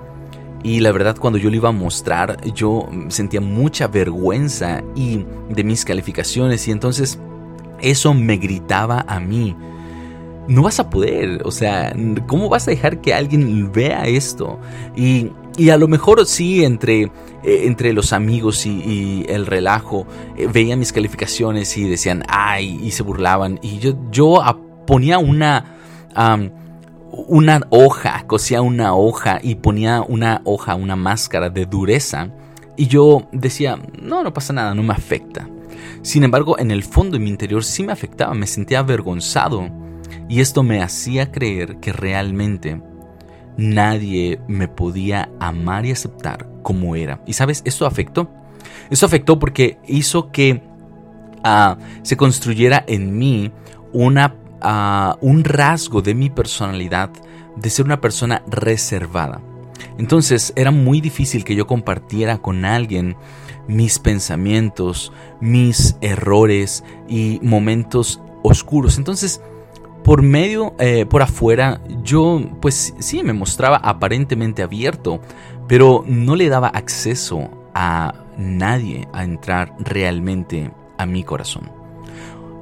Y 0.65 0.81
la 0.81 0.91
verdad, 0.91 1.17
cuando 1.17 1.39
yo 1.39 1.51
lo 1.51 1.57
iba 1.57 1.69
a 1.69 1.73
mostrar, 1.73 2.43
yo 2.53 2.89
sentía 3.09 3.41
mucha 3.41 3.87
vergüenza 3.87 4.83
y 4.97 5.25
de 5.49 5.63
mis 5.63 5.85
calificaciones 5.85 6.67
y 6.67 6.73
entonces 6.73 7.21
eso 7.81 8.15
me 8.15 8.37
gritaba 8.37 9.05
a 9.07 9.21
mí. 9.21 9.57
No 10.47 10.63
vas 10.63 10.81
a 10.81 10.89
poder, 10.89 11.43
o 11.45 11.51
sea, 11.51 11.95
¿cómo 12.27 12.49
vas 12.49 12.67
a 12.69 12.71
dejar 12.71 13.01
que 13.01 13.13
alguien 13.13 13.71
vea 13.71 14.07
esto? 14.07 14.59
Y, 14.97 15.31
a 15.71 15.77
lo 15.77 15.89
mejor 15.89 16.25
sí, 16.25 16.65
entre, 16.65 17.03
eh, 17.03 17.11
entre 17.65 17.93
los 17.93 18.13
amigos 18.13 18.65
y, 18.65 19.27
el 19.29 19.45
relajo, 19.45 20.07
eh, 20.37 20.49
veían 20.51 20.79
mis 20.79 20.93
calificaciones 20.93 21.77
y 21.77 21.89
decían, 21.89 22.23
ay, 22.29 22.81
y 22.83 22.93
se 22.93 23.03
burlaban. 23.03 23.59
Y 23.61 23.79
yo, 23.79 23.95
yo 24.11 24.41
ponía 24.87 25.19
una, 25.19 25.77
una 27.11 27.61
hoja, 27.69 28.25
cosía 28.27 28.63
una 28.63 28.95
hoja 28.95 29.41
y 29.43 29.57
ponía 29.57 30.01
una 30.01 30.41
hoja, 30.45 30.77
una 30.77 30.97
máscara 30.97 31.51
de 31.51 31.67
dureza. 31.67 32.31
Y 32.77 32.87
yo 32.87 33.29
decía, 33.33 33.79
no, 34.01 34.23
no 34.23 34.33
pasa 34.33 34.55
nada, 34.55 34.75
no 34.75 34.83
me 34.83 34.95
afecta. 34.95 35.47
Sin 36.03 36.25
embargo, 36.25 36.59
en 36.59 36.71
el 36.71 36.83
fondo 36.85 37.19
de 37.19 37.25
mi 37.25 37.31
interior 37.31 37.65
sí 37.65 37.83
me 37.83 37.93
afectaba, 37.93 38.35
me 38.35 38.47
sentía 38.47 38.81
avergonzado 38.81 39.69
y 40.29 40.41
esto 40.41 40.63
me 40.63 40.83
hacía 40.83 41.31
creer 41.31 41.79
que 41.79 41.93
realmente 41.93 42.81
nadie 43.57 44.41
me 44.47 44.69
podía 44.69 45.29
amar 45.41 45.85
y 45.85 45.91
aceptar 45.91 46.49
como 46.63 46.97
era. 46.97 47.21
Y 47.27 47.33
sabes, 47.33 47.63
esto 47.65 47.87
afectó. 47.87 48.31
Eso 48.91 49.07
afectó 49.07 49.39
porque 49.39 49.79
hizo 49.87 50.31
que 50.31 50.63
ah, 51.45 51.77
se 52.03 52.17
construyera 52.17 52.85
en 52.87 53.19
mí 53.19 53.53
una, 53.93 54.37
ah, 54.63 55.17
un 55.21 55.45
rasgo 55.45 56.03
de 56.03 56.15
mi 56.15 56.31
personalidad 56.31 57.11
de 57.57 57.71
ser 57.71 57.85
una 57.85 58.01
persona 58.01 58.43
reservada. 58.47 59.41
Entonces 59.99 60.53
era 60.57 60.71
muy 60.71 61.01
difícil 61.01 61.45
que 61.45 61.55
yo 61.55 61.67
compartiera 61.67 62.39
con 62.39 62.65
alguien 62.65 63.17
mis 63.69 63.99
pensamientos, 64.01 65.13
mis 65.41 65.97
errores 66.01 66.83
y 67.07 67.39
momentos 67.43 68.21
oscuros. 68.43 68.99
Entonces, 68.99 69.41
por 70.03 70.23
medio, 70.23 70.75
eh, 70.79 71.07
por 71.07 71.23
afuera, 71.23 71.81
yo 72.03 72.41
pues 72.61 72.95
sí 72.99 73.23
me 73.23 73.33
mostraba 73.33 73.77
aparentemente 73.77 74.63
abierto, 74.63 75.21
pero 75.69 76.03
no 76.07 76.35
le 76.35 76.49
daba 76.49 76.69
acceso 76.69 77.51
a 77.75 78.15
nadie 78.37 79.07
a 79.13 79.23
entrar 79.23 79.75
realmente 79.79 80.73
a 80.97 81.07
mi 81.07 81.23
corazón. 81.23 81.71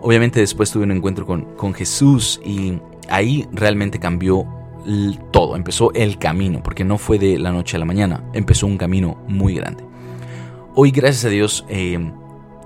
Obviamente 0.03 0.41
después 0.41 0.71
tuve 0.71 0.85
un 0.85 0.93
encuentro 0.93 1.25
con, 1.25 1.43
con 1.57 1.73
Jesús 1.73 2.41
y 2.45 2.79
ahí 3.09 3.47
realmente 3.53 3.99
cambió 3.99 4.47
todo, 5.31 5.57
empezó 5.57 5.93
el 5.95 6.19
camino, 6.19 6.63
porque 6.63 6.85
no 6.85 6.99
fue 6.99 7.19
de 7.19 7.39
la 7.39 7.51
noche 7.51 7.77
a 7.77 7.81
la 7.81 7.87
mañana, 7.87 8.25
empezó 8.33 8.67
un 8.67 8.79
camino 8.79 9.19
muy 9.27 9.55
grande. 9.55 9.86
Hoy, 10.79 10.91
gracias 10.91 11.25
a 11.25 11.31
Dios, 11.31 11.65
eh, 11.71 11.99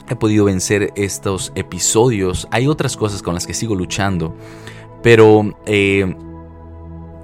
he 0.08 0.16
podido 0.16 0.44
vencer 0.44 0.92
estos 0.96 1.52
episodios. 1.54 2.48
Hay 2.50 2.66
otras 2.66 2.96
cosas 2.96 3.22
con 3.22 3.34
las 3.34 3.46
que 3.46 3.54
sigo 3.54 3.76
luchando, 3.76 4.34
pero 5.00 5.56
eh, 5.64 6.12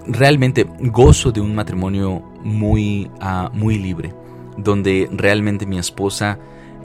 realmente 0.07 0.64
gozo 0.79 1.33
de 1.33 1.40
un 1.40 1.57
matrimonio 1.57 2.22
muy, 2.44 3.11
ah, 3.20 3.51
muy 3.53 3.79
libre, 3.79 4.14
donde 4.59 5.09
realmente 5.11 5.66
mi 5.66 5.77
esposa 5.77 6.38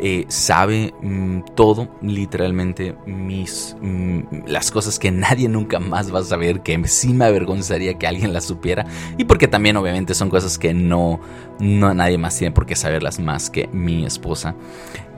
eh, 0.04 0.26
sabe 0.30 0.96
mm, 1.02 1.42
todo, 1.56 1.88
literalmente 2.02 2.96
mis 3.06 3.76
mm, 3.80 4.48
las 4.48 4.72
cosas 4.72 4.98
que 4.98 5.12
nadie 5.12 5.48
nunca 5.48 5.80
más 5.80 6.14
va 6.14 6.20
a 6.20 6.24
saber, 6.24 6.62
que 6.62 6.88
sí 6.88 7.14
me 7.14 7.26
avergonzaría 7.26 8.00
que 8.00 8.08
alguien 8.08 8.34
las 8.34 8.46
supiera, 8.46 8.86
y 9.18 9.26
porque 9.26 9.48
también 9.48 9.78
obviamente 9.78 10.16
son 10.16 10.32
cosas 10.32 10.58
que 10.58 10.74
no, 10.74 11.20
no 11.60 11.94
nadie 11.94 12.18
más 12.18 12.36
tiene 12.36 12.52
por 12.52 12.66
qué 12.66 12.76
saberlas 12.76 13.20
más 13.20 13.52
que 13.52 13.68
mi 13.68 14.04
esposa. 14.04 14.56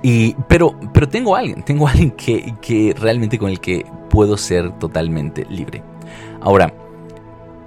Y, 0.02 0.36
pero, 0.50 0.78
pero 0.94 1.08
tengo 1.08 1.38
a 1.38 1.40
alguien, 1.40 1.64
tengo 1.64 1.88
a 1.88 1.92
alguien 1.92 2.12
que, 2.12 2.54
que 2.62 2.94
realmente 3.00 3.40
con 3.40 3.50
el 3.50 3.62
que 3.62 3.86
puedo 4.10 4.36
ser 4.36 4.78
totalmente 4.80 5.46
libre. 5.50 5.82
Ahora, 6.42 6.74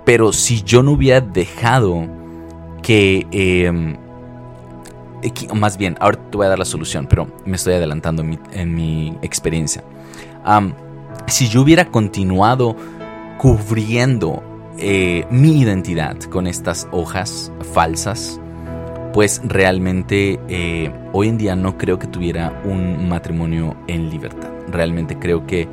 pero 0.05 0.35
si 0.35 0.63
yo 0.63 0.83
no 0.83 0.93
hubiera 0.93 1.23
dejado 1.23 2.07
que 2.83 3.27
más 5.55 5.77
bien, 5.77 5.97
ahora 6.01 6.19
te 6.31 6.37
voy 6.37 6.47
a 6.47 6.51
dar 6.51 6.59
la 6.59 6.65
solución, 6.65 7.07
pero 7.09 7.29
me 7.45 7.57
estoy 7.57 7.75
adelantando 7.75 8.23
en 8.53 8.75
mi, 8.75 9.17
experiencia. 9.23 9.83
si 11.27 11.49
yo 11.49 11.63
hubiera 11.63 11.87
continuado 11.87 12.77
cubriendo 13.39 14.43
eh, 14.79 15.27
mi 15.31 15.61
identidad 15.61 16.19
con 16.31 16.47
estas 16.47 16.89
hojas 16.91 17.53
falsas, 17.73 18.41
pues 19.13 19.41
realmente 19.45 20.39
eh, 20.49 20.93
hoy 21.13 21.29
en 21.29 21.39
día 21.39 21.57
no 21.57 21.79
creo 21.79 21.99
que 21.99 22.07
tuviera 22.07 22.61
un 22.65 23.09
matrimonio 23.09 23.75
en 23.87 24.11
libertad. 24.11 24.51
Realmente 24.69 25.19
creo 25.19 25.47
que 25.47 25.67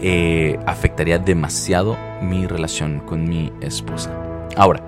eh, 0.00 0.58
afectaría 0.66 1.18
demasiado 1.18 1.96
mi 2.22 2.46
relación 2.46 3.00
con 3.00 3.28
mi 3.28 3.52
esposa. 3.60 4.16
Ahora, 4.56 4.80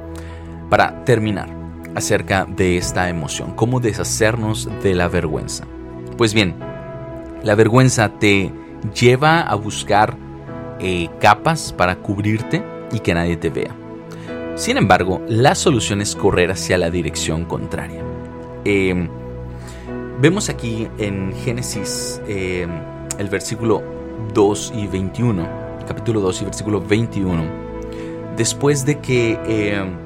para 0.70 1.04
terminar, 1.04 1.48
acerca 1.96 2.44
de 2.44 2.76
esta 2.76 3.08
emoción, 3.08 3.52
cómo 3.56 3.80
deshacernos 3.80 4.68
de 4.82 4.94
la 4.94 5.08
vergüenza. 5.08 5.64
Pues 6.18 6.34
bien, 6.34 6.54
la 7.42 7.54
vergüenza 7.54 8.10
te 8.18 8.52
lleva 8.94 9.40
a 9.40 9.54
buscar 9.54 10.16
eh, 10.78 11.08
capas 11.20 11.72
para 11.72 11.96
cubrirte 11.96 12.62
y 12.92 13.00
que 13.00 13.14
nadie 13.14 13.38
te 13.38 13.48
vea. 13.48 13.74
Sin 14.56 14.76
embargo, 14.76 15.22
la 15.26 15.54
solución 15.54 16.02
es 16.02 16.14
correr 16.14 16.50
hacia 16.50 16.76
la 16.76 16.90
dirección 16.90 17.46
contraria. 17.46 18.02
Em, 18.64 19.08
vemos 20.20 20.50
aquí 20.50 20.88
en 20.98 21.32
Génesis 21.44 22.20
em, 22.28 22.70
el 23.18 23.28
versículo 23.30 23.82
2 24.34 24.74
y 24.76 24.86
21, 24.86 25.48
capítulo 25.88 26.20
2 26.20 26.42
y 26.42 26.44
versículo 26.44 26.80
21, 26.82 27.42
después 28.36 28.84
de 28.84 28.98
que 28.98 29.38
em, 29.46 30.05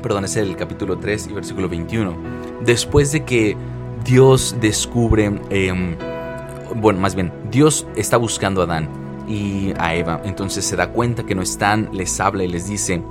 perdón, 0.00 0.24
es 0.24 0.36
el 0.36 0.56
capítulo 0.56 0.98
3 0.98 1.28
y 1.28 1.32
versículo 1.32 1.68
21. 1.68 2.16
Después 2.64 3.12
de 3.12 3.24
que 3.24 3.56
Dios 4.04 4.56
descubre, 4.60 5.32
em, 5.50 5.96
bueno, 6.76 7.00
más 7.00 7.14
bien, 7.14 7.32
Dios 7.50 7.86
está 7.96 8.16
buscando 8.16 8.60
a 8.60 8.64
Adán 8.64 8.88
y 9.28 9.72
a 9.78 9.94
Eva, 9.94 10.20
entonces 10.24 10.64
se 10.64 10.76
da 10.76 10.90
cuenta 10.90 11.24
que 11.24 11.34
no 11.34 11.42
están, 11.42 11.90
les 11.92 12.18
habla 12.20 12.44
y 12.44 12.48
les 12.48 12.68
dice, 12.68 13.02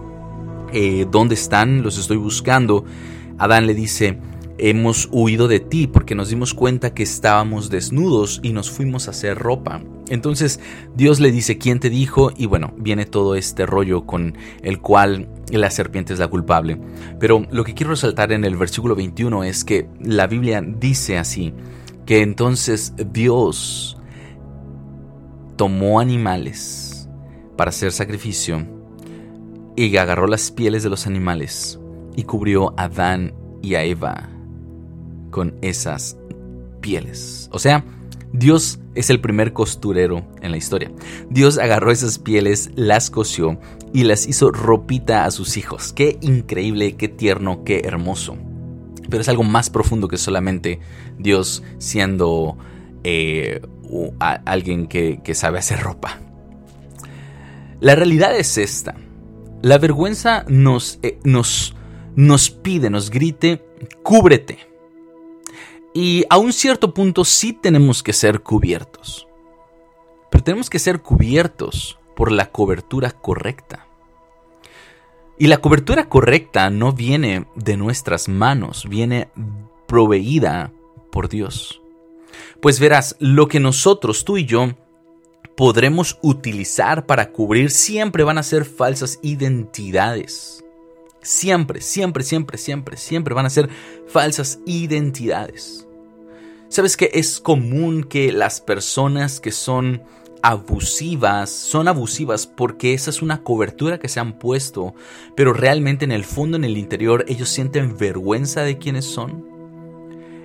eh, 0.72 1.08
¿dónde 1.10 1.36
están? 1.36 1.82
Los 1.82 1.98
estoy 1.98 2.18
buscando. 2.18 2.86
Adán 3.38 3.66
le 3.66 3.74
dice, 3.74 4.18
hemos 4.60 5.08
huido 5.12 5.48
de 5.48 5.60
ti 5.60 5.88
porque 5.88 6.16
nos 6.16 6.30
dimos 6.30 6.54
cuenta 6.54 6.94
que 6.94 7.04
estábamos 7.04 7.70
desnudos 7.70 8.40
y 8.44 8.54
nos 8.54 8.70
fuimos 8.70 9.08
a 9.08 9.12
hacer 9.12 9.38
ropa. 9.38 9.82
Entonces 10.10 10.60
Dios 10.96 11.20
le 11.20 11.32
dice, 11.32 11.58
¿quién 11.58 11.80
te 11.80 11.90
dijo? 11.90 12.32
Y 12.36 12.46
bueno, 12.46 12.74
viene 12.78 13.06
todo 13.06 13.36
este 13.36 13.66
rollo 13.66 14.06
con 14.06 14.38
el 14.62 14.80
cual 14.80 15.30
la 15.52 15.72
serpiente 15.72 16.14
es 16.14 16.20
la 16.20 16.28
culpable. 16.28 16.80
Pero 17.20 17.46
lo 17.52 17.64
que 17.64 17.74
quiero 17.74 17.92
resaltar 17.92 18.32
en 18.32 18.44
el 18.44 18.58
versículo 18.58 18.96
21 18.96 19.44
es 19.44 19.64
que 19.64 19.88
la 20.02 20.28
Biblia 20.28 20.62
dice 20.62 21.18
así, 21.18 21.54
que 22.06 22.22
entonces 22.22 22.94
Dios 23.12 23.98
tomó 25.56 26.00
animales 26.00 27.08
para 27.56 27.70
hacer 27.70 27.92
sacrificio 27.92 28.66
y 29.76 29.96
agarró 29.98 30.28
las 30.28 30.52
pieles 30.52 30.84
de 30.84 30.90
los 30.90 31.06
animales 31.06 31.80
y 32.16 32.24
cubrió 32.24 32.74
a 32.78 32.86
Adán 32.86 33.34
y 33.62 33.76
a 33.76 33.84
Eva 33.84 34.39
con 35.30 35.56
esas 35.62 36.18
pieles. 36.82 37.50
O 37.52 37.60
sea, 37.60 37.84
Dios 38.32 38.80
es 38.96 39.10
el 39.10 39.20
primer 39.20 39.54
costurero 39.54 40.26
en 40.42 40.52
la 40.52 40.58
historia. 40.58 40.92
Dios 41.30 41.58
agarró 41.58 41.92
esas 41.92 42.20
pieles, 42.20 42.72
las 42.76 43.10
cosió 43.10 43.60
y 43.94 44.04
las 44.04 44.28
hizo 44.28 44.52
ropita 44.52 45.26
a 45.26 45.32
sus 45.32 45.58
hijos. 45.58 45.94
Qué 45.94 46.18
increíble, 46.22 46.96
qué 46.96 47.08
tierno, 47.08 47.64
qué 47.64 47.82
hermoso. 47.86 48.38
Pero 49.10 49.22
es 49.22 49.30
algo 49.30 49.44
más 49.44 49.70
profundo 49.70 50.08
que 50.08 50.18
solamente 50.18 50.80
Dios 51.18 51.64
siendo 51.80 52.58
eh, 53.04 53.62
alguien 54.20 54.88
que, 54.88 55.22
sabe 55.34 55.58
hacer 55.58 55.80
ropa. 55.80 56.20
La 57.80 57.96
realidad 57.96 58.38
es 58.38 58.58
esta. 58.58 58.96
La 59.62 59.78
vergüenza 59.78 60.46
nos, 60.48 61.00
eh, 61.02 61.18
nos, 61.24 61.76
nos 62.16 62.52
pide, 62.52 62.90
nos 62.90 63.10
grite, 63.10 63.66
cúbrete. 64.04 64.69
Y 65.94 66.26
a 66.30 66.38
un 66.38 66.54
cierto 66.54 66.94
punto 66.94 67.26
sí 67.26 67.54
tenemos 67.54 68.04
que 68.04 68.14
ser 68.14 68.42
cubiertos. 68.42 69.28
Pero 70.30 70.44
tenemos 70.44 70.70
que 70.70 70.80
ser 70.80 71.02
cubiertos 71.02 71.98
por 72.16 72.32
la 72.32 72.52
cobertura 72.52 73.12
correcta. 73.12 73.88
Y 75.38 75.48
la 75.48 75.58
cobertura 75.58 76.10
correcta 76.10 76.70
no 76.70 76.92
viene 76.92 77.48
de 77.56 77.78
nuestras 77.78 78.28
manos, 78.28 78.88
viene 78.90 79.30
proveída 79.88 80.74
por 81.12 81.30
Dios. 81.30 81.82
Pues 82.62 82.80
verás, 82.80 83.16
lo 83.20 83.48
que 83.48 83.60
nosotros, 83.60 84.26
tú 84.26 84.38
y 84.38 84.46
yo, 84.46 84.74
podremos 85.56 86.20
utilizar 86.22 87.06
para 87.06 87.32
cubrir 87.32 87.72
siempre 87.72 88.24
van 88.24 88.38
a 88.38 88.44
ser 88.44 88.66
falsas 88.66 89.20
identidades. 89.22 90.64
Siempre, 91.22 91.82
siempre, 91.82 92.24
siempre, 92.24 92.58
siempre, 92.58 92.98
siempre 92.98 93.34
van 93.34 93.46
a 93.46 93.50
ser 93.50 93.70
falsas 94.08 94.60
identidades. 94.66 95.86
¿Sabes 96.70 96.96
que 96.96 97.10
es 97.14 97.40
común 97.40 98.04
que 98.04 98.32
las 98.32 98.62
personas 98.62 99.40
que 99.40 99.52
son 99.52 100.04
abusivas 100.42 101.50
son 101.50 101.88
abusivas 101.88 102.48
porque 102.48 102.94
esa 102.94 103.10
es 103.10 103.22
una 103.22 103.44
cobertura 103.44 104.00
que 104.00 104.08
se 104.08 104.20
han 104.20 104.40
puesto, 104.40 104.94
pero 105.36 105.54
realmente 105.54 106.06
en 106.06 106.12
el 106.12 106.24
fondo, 106.24 106.58
en 106.58 106.64
el 106.64 106.78
interior, 106.78 107.26
ellos 107.28 107.50
sienten 107.50 107.98
vergüenza 107.98 108.62
de 108.62 108.78
quiénes 108.78 109.06
son? 109.06 109.48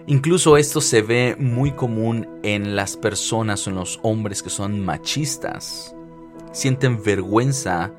Incluso 0.06 0.56
esto 0.56 0.80
se 0.80 1.00
ve 1.00 1.37
muy 1.38 1.72
común 1.72 2.28
en 2.42 2.76
las 2.76 2.96
personas 2.96 3.66
en 3.66 3.74
los 3.74 4.00
hombres 4.02 4.42
que 4.42 4.50
son 4.50 4.84
machistas. 4.84 5.94
Sienten 6.52 7.02
vergüenza 7.02 7.92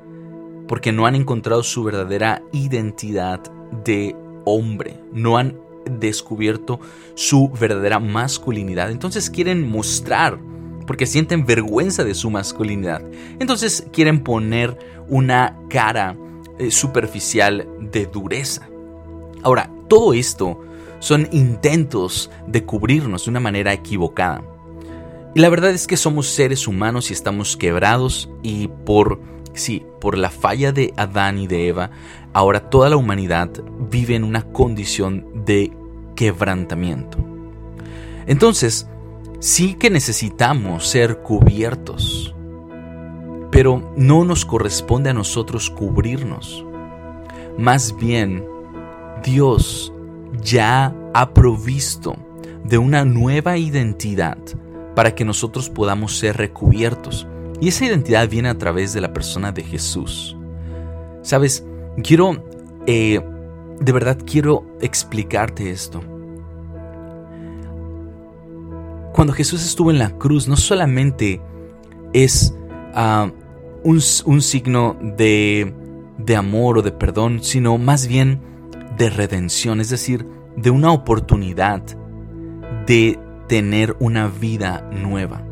porque 0.68 0.92
no 0.92 1.06
han 1.06 1.14
encontrado 1.14 1.62
su 1.62 1.84
verdadera 1.84 2.42
identidad 2.52 3.40
de 3.84 4.16
hombre, 4.44 5.00
no 5.12 5.36
han 5.36 5.58
descubierto 5.90 6.80
su 7.14 7.48
verdadera 7.50 8.00
masculinidad. 8.00 8.90
Entonces 8.90 9.30
quieren 9.30 9.68
mostrar, 9.68 10.38
porque 10.86 11.06
sienten 11.06 11.46
vergüenza 11.46 12.04
de 12.04 12.14
su 12.14 12.30
masculinidad. 12.30 13.02
Entonces 13.38 13.86
quieren 13.92 14.22
poner 14.22 14.76
una 15.08 15.58
cara 15.68 16.16
eh, 16.58 16.70
superficial 16.70 17.68
de 17.80 18.06
dureza. 18.06 18.68
Ahora, 19.42 19.70
todo 19.88 20.14
esto 20.14 20.60
son 20.98 21.28
intentos 21.30 22.30
de 22.46 22.64
cubrirnos 22.64 23.24
de 23.24 23.30
una 23.30 23.40
manera 23.40 23.72
equivocada. 23.72 24.42
Y 25.34 25.40
la 25.40 25.50
verdad 25.50 25.70
es 25.70 25.86
que 25.86 25.98
somos 25.98 26.28
seres 26.28 26.66
humanos 26.66 27.10
y 27.10 27.12
estamos 27.12 27.56
quebrados 27.56 28.30
y 28.42 28.68
por 28.68 29.20
Sí, 29.56 29.86
por 30.00 30.18
la 30.18 30.28
falla 30.28 30.70
de 30.70 30.92
Adán 30.98 31.38
y 31.38 31.46
de 31.46 31.68
Eva, 31.68 31.90
ahora 32.34 32.68
toda 32.68 32.90
la 32.90 32.98
humanidad 32.98 33.50
vive 33.90 34.14
en 34.14 34.22
una 34.22 34.42
condición 34.42 35.26
de 35.46 35.72
quebrantamiento. 36.14 37.18
Entonces, 38.26 38.86
sí 39.40 39.74
que 39.74 39.88
necesitamos 39.88 40.86
ser 40.86 41.22
cubiertos, 41.22 42.34
pero 43.50 43.94
no 43.96 44.26
nos 44.26 44.44
corresponde 44.44 45.08
a 45.08 45.14
nosotros 45.14 45.70
cubrirnos. 45.70 46.62
Más 47.56 47.96
bien, 47.96 48.44
Dios 49.24 49.90
ya 50.42 50.94
ha 51.14 51.30
provisto 51.32 52.14
de 52.62 52.76
una 52.76 53.06
nueva 53.06 53.56
identidad 53.56 54.36
para 54.94 55.14
que 55.14 55.24
nosotros 55.24 55.70
podamos 55.70 56.18
ser 56.18 56.36
recubiertos 56.36 57.26
y 57.60 57.68
esa 57.68 57.86
identidad 57.86 58.28
viene 58.28 58.48
a 58.48 58.58
través 58.58 58.92
de 58.92 59.00
la 59.00 59.12
persona 59.12 59.52
de 59.52 59.62
Jesús. 59.62 60.36
Sabes, 61.22 61.64
quiero, 62.02 62.44
eh, 62.86 63.20
de 63.80 63.92
verdad 63.92 64.18
quiero 64.24 64.66
explicarte 64.80 65.70
esto. 65.70 66.02
Cuando 69.12 69.32
Jesús 69.32 69.64
estuvo 69.64 69.90
en 69.90 69.98
la 69.98 70.10
cruz, 70.10 70.46
no 70.46 70.56
solamente 70.56 71.40
es 72.12 72.54
ah, 72.94 73.30
un, 73.82 74.00
un, 74.26 74.42
signo 74.42 74.96
de, 75.00 75.72
de 76.18 76.36
amor 76.36 76.78
o 76.78 76.82
de 76.82 76.92
perdón, 76.92 77.42
sino 77.42 77.78
más 77.78 78.06
bien 78.06 78.40
de 78.98 79.08
redención, 79.08 79.80
es 79.80 79.88
decir, 79.88 80.26
de 80.56 80.70
una 80.70 80.92
oportunidad 80.92 81.82
de 82.86 83.18
tener 83.48 83.96
una 84.00 84.28
vida 84.28 84.88
nueva. 84.92 85.42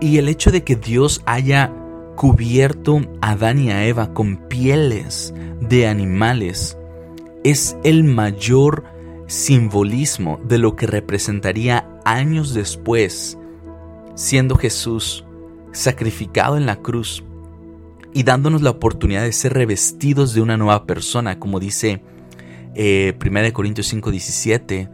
Y 0.00 0.18
el 0.18 0.28
hecho 0.28 0.50
de 0.50 0.64
que 0.64 0.76
Dios 0.76 1.22
haya 1.24 1.72
cubierto 2.16 3.00
a 3.20 3.32
Adán 3.32 3.58
y 3.58 3.70
a 3.70 3.86
Eva 3.86 4.12
con 4.12 4.36
pieles 4.48 5.34
de 5.60 5.86
animales 5.86 6.76
es 7.42 7.76
el 7.84 8.04
mayor 8.04 8.84
simbolismo 9.26 10.38
de 10.44 10.58
lo 10.58 10.76
que 10.76 10.86
representaría 10.86 11.88
años 12.04 12.54
después, 12.54 13.38
siendo 14.14 14.56
Jesús 14.56 15.24
sacrificado 15.72 16.56
en 16.56 16.66
la 16.66 16.76
cruz 16.76 17.24
y 18.12 18.22
dándonos 18.22 18.62
la 18.62 18.70
oportunidad 18.70 19.22
de 19.22 19.32
ser 19.32 19.54
revestidos 19.54 20.34
de 20.34 20.40
una 20.40 20.56
nueva 20.56 20.86
persona, 20.86 21.38
como 21.38 21.58
dice 21.58 22.02
eh, 22.74 23.16
1 23.24 23.52
Corintios 23.52 23.92
5:17 23.92 24.88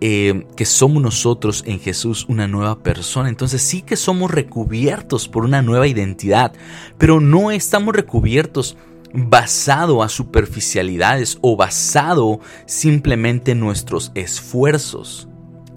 eh, 0.00 0.46
que 0.56 0.64
somos 0.64 1.02
nosotros 1.02 1.64
en 1.66 1.80
Jesús 1.80 2.26
una 2.28 2.46
nueva 2.46 2.80
persona. 2.82 3.28
Entonces 3.28 3.62
sí 3.62 3.82
que 3.82 3.96
somos 3.96 4.30
recubiertos 4.30 5.28
por 5.28 5.44
una 5.44 5.62
nueva 5.62 5.86
identidad, 5.86 6.52
pero 6.98 7.20
no 7.20 7.50
estamos 7.50 7.94
recubiertos 7.94 8.76
basado 9.14 10.02
a 10.02 10.08
superficialidades 10.08 11.38
o 11.40 11.56
basado 11.56 12.40
simplemente 12.66 13.52
en 13.52 13.60
nuestros 13.60 14.12
esfuerzos, 14.14 15.28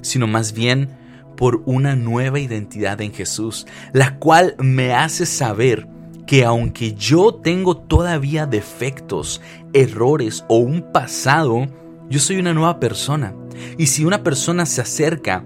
sino 0.01 0.27
más 0.27 0.53
bien 0.53 0.97
por 1.38 1.62
una 1.65 1.95
nueva 1.95 2.39
identidad 2.39 2.99
en 2.99 3.13
Jesús, 3.13 3.65
la 3.93 4.17
cual 4.17 4.55
me 4.60 4.93
hace 4.93 5.25
saber 5.25 5.88
que 6.27 6.43
aunque 6.43 6.93
yo 6.93 7.34
tengo 7.36 7.77
todavía 7.77 8.45
defectos, 8.45 9.41
errores 9.73 10.43
o 10.49 10.58
un 10.58 10.91
pasado, 10.91 11.67
yo 12.09 12.19
soy 12.19 12.37
una 12.37 12.53
nueva 12.53 12.79
persona. 12.79 13.33
Y 13.77 13.87
si 13.87 14.05
una 14.05 14.23
persona 14.23 14.65
se 14.65 14.81
acerca 14.81 15.43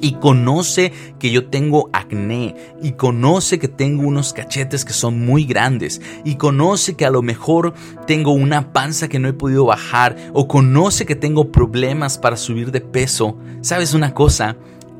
y 0.00 0.14
conoce 0.14 0.92
que 1.18 1.30
yo 1.30 1.46
tengo 1.46 1.88
acné 1.92 2.56
y 2.82 2.92
conoce 2.92 3.58
que 3.58 3.68
tengo 3.68 4.02
unos 4.02 4.32
cachetes 4.32 4.84
que 4.84 4.92
son 4.92 5.24
muy 5.24 5.44
grandes 5.44 6.02
y 6.24 6.34
conoce 6.34 6.94
que 6.94 7.06
a 7.06 7.10
lo 7.10 7.22
mejor 7.22 7.72
tengo 8.06 8.32
una 8.32 8.72
panza 8.72 9.08
que 9.08 9.20
no 9.20 9.28
he 9.28 9.32
podido 9.32 9.64
bajar 9.64 10.16
o 10.32 10.48
conoce 10.48 11.06
que 11.06 11.14
tengo 11.14 11.52
problemas 11.52 12.18
para 12.18 12.36
subir 12.36 12.72
de 12.72 12.80
peso, 12.80 13.36
¿sabes 13.60 13.94
una 13.94 14.12
cosa? 14.12 14.56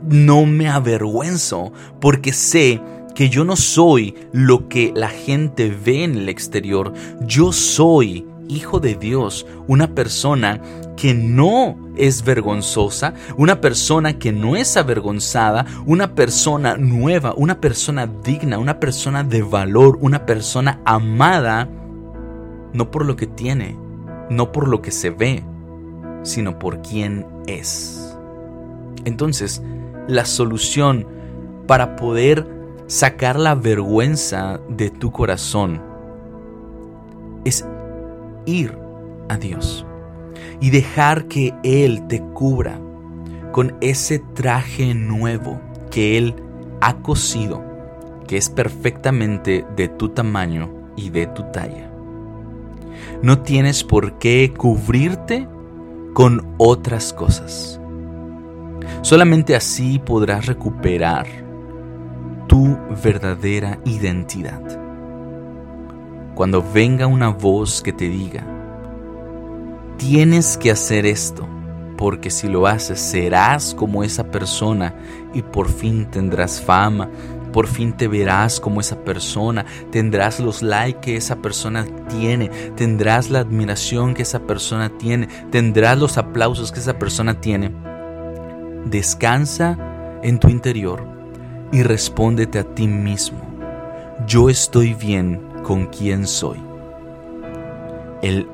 No 0.09 0.47
me 0.47 0.69
avergüenzo 0.69 1.73
porque 2.01 2.33
sé 2.33 2.81
que 3.17 3.29
yo 3.29 3.45
no 3.45 3.57
soy 3.57 4.15
lo 4.33 4.69
que 4.69 4.93
la 4.95 5.09
gente 5.09 5.69
ve 5.85 6.05
en 6.05 6.17
el 6.17 6.29
exterior, 6.29 6.93
yo 7.27 7.53
soy 7.53 8.25
hijo 8.57 8.81
de 8.81 8.95
Dios, 8.95 9.47
una 9.67 9.95
persona 9.95 10.61
que 10.97 11.15
no 11.15 11.77
es 11.97 12.25
vergonzosa, 12.25 13.15
una 13.37 13.61
persona 13.61 14.19
que 14.19 14.33
no 14.33 14.57
es 14.57 14.77
avergonzada, 14.77 15.67
una 15.87 16.15
persona 16.15 16.77
nueva, 16.77 17.35
una 17.37 17.61
persona 17.61 18.07
digna, 18.07 18.59
una 18.59 18.79
persona 18.79 19.25
de 19.25 19.43
valor, 19.43 19.99
una 20.01 20.27
persona 20.27 20.81
amada, 20.85 21.69
no 22.73 22.91
por 22.91 23.05
lo 23.05 23.17
que 23.17 23.27
tiene, 23.27 23.77
no 24.31 24.53
por 24.53 24.69
lo 24.69 24.81
que 24.83 24.91
se 24.91 25.11
ve, 25.11 25.43
sino 26.23 26.59
por 26.59 26.83
quien 26.83 27.27
es. 27.47 28.17
Entonces, 29.05 29.63
la 30.09 30.25
solución 30.25 31.07
para 31.67 31.97
poder 31.97 32.47
sacar 32.87 33.39
la 33.39 33.55
vergüenza 33.55 34.61
de 34.69 34.91
tu 34.91 35.11
corazón 35.11 35.81
es 37.45 37.67
ir 38.47 38.77
a 39.29 39.37
Dios 39.37 39.87
y 40.61 40.71
dejar 40.71 41.27
que 41.27 41.55
Él 41.63 42.07
te 42.09 42.21
cubra 42.21 42.81
con 43.53 43.77
ese 43.81 44.19
traje 44.35 44.95
nuevo 44.95 45.61
que 45.91 46.17
Él 46.17 46.35
ha 46.81 46.97
cosido, 47.03 47.63
que 48.27 48.37
es 48.37 48.49
perfectamente 48.49 49.65
de 49.77 49.89
tu 49.89 50.09
tamaño 50.09 50.71
y 50.97 51.11
de 51.11 51.27
tu 51.27 51.45
talla. 51.53 51.91
No 53.23 53.41
tienes 53.41 53.85
por 53.85 54.19
qué 54.19 54.53
cubrirte 54.57 55.49
con 56.15 56.55
otras 56.59 57.13
cosas. 57.13 57.81
Solamente 59.03 59.55
así 59.57 59.99
podrás 59.99 60.47
recuperar 60.47 61.27
tu 62.47 62.77
verdadera 63.03 63.79
identidad. 63.85 64.61
Cuando 66.35 66.63
venga 66.63 67.07
una 67.07 67.29
voz 67.29 67.83
que 67.83 67.93
te 67.93 68.09
diga, 68.09 68.43
tienes 69.99 70.57
que 70.57 70.71
hacer 70.71 71.05
esto, 71.05 71.47
porque 71.99 72.31
si 72.31 72.49
lo 72.49 72.67
haces 72.67 73.01
serás 73.01 73.75
como 73.75 74.03
esa 74.03 74.25
persona 74.25 74.95
y 75.35 75.43
por 75.43 75.69
fin 75.69 76.07
tendrás 76.11 76.63
fama, 76.63 77.11
por 77.53 77.67
fin 77.67 77.93
te 77.93 78.09
verás 78.09 78.61
como 78.61 78.81
esa 78.81 79.05
persona, 79.05 79.67
tendrás 79.91 80.41
los 80.41 80.63
likes 80.63 81.01
que 81.01 81.17
esa 81.17 81.37
persona 81.37 81.85
tiene, 82.09 82.49
tendrás 82.77 83.29
la 83.29 83.41
admiración 83.41 84.15
que 84.15 84.23
esa 84.23 84.41
persona 84.41 84.89
tiene, 84.99 85.29
tendrás 85.51 85.99
los 85.99 86.17
aplausos 86.17 86.73
que 86.73 86.81
esa 86.81 86.99
persona 86.99 87.41
tiene. 87.41 87.71
Descansa 88.87 89.79
en 90.23 90.41
tu 90.41 90.49
interior 90.49 91.07
y 91.73 91.83
respóndete 91.83 92.59
a 92.59 92.65
ti 92.65 92.89
mismo. 92.89 93.39
Yo 94.27 94.49
estoy 94.49 94.95
bien 94.95 95.52
con 95.63 95.87
quien 95.87 96.27
soy. 96.27 96.59
El 98.23 98.49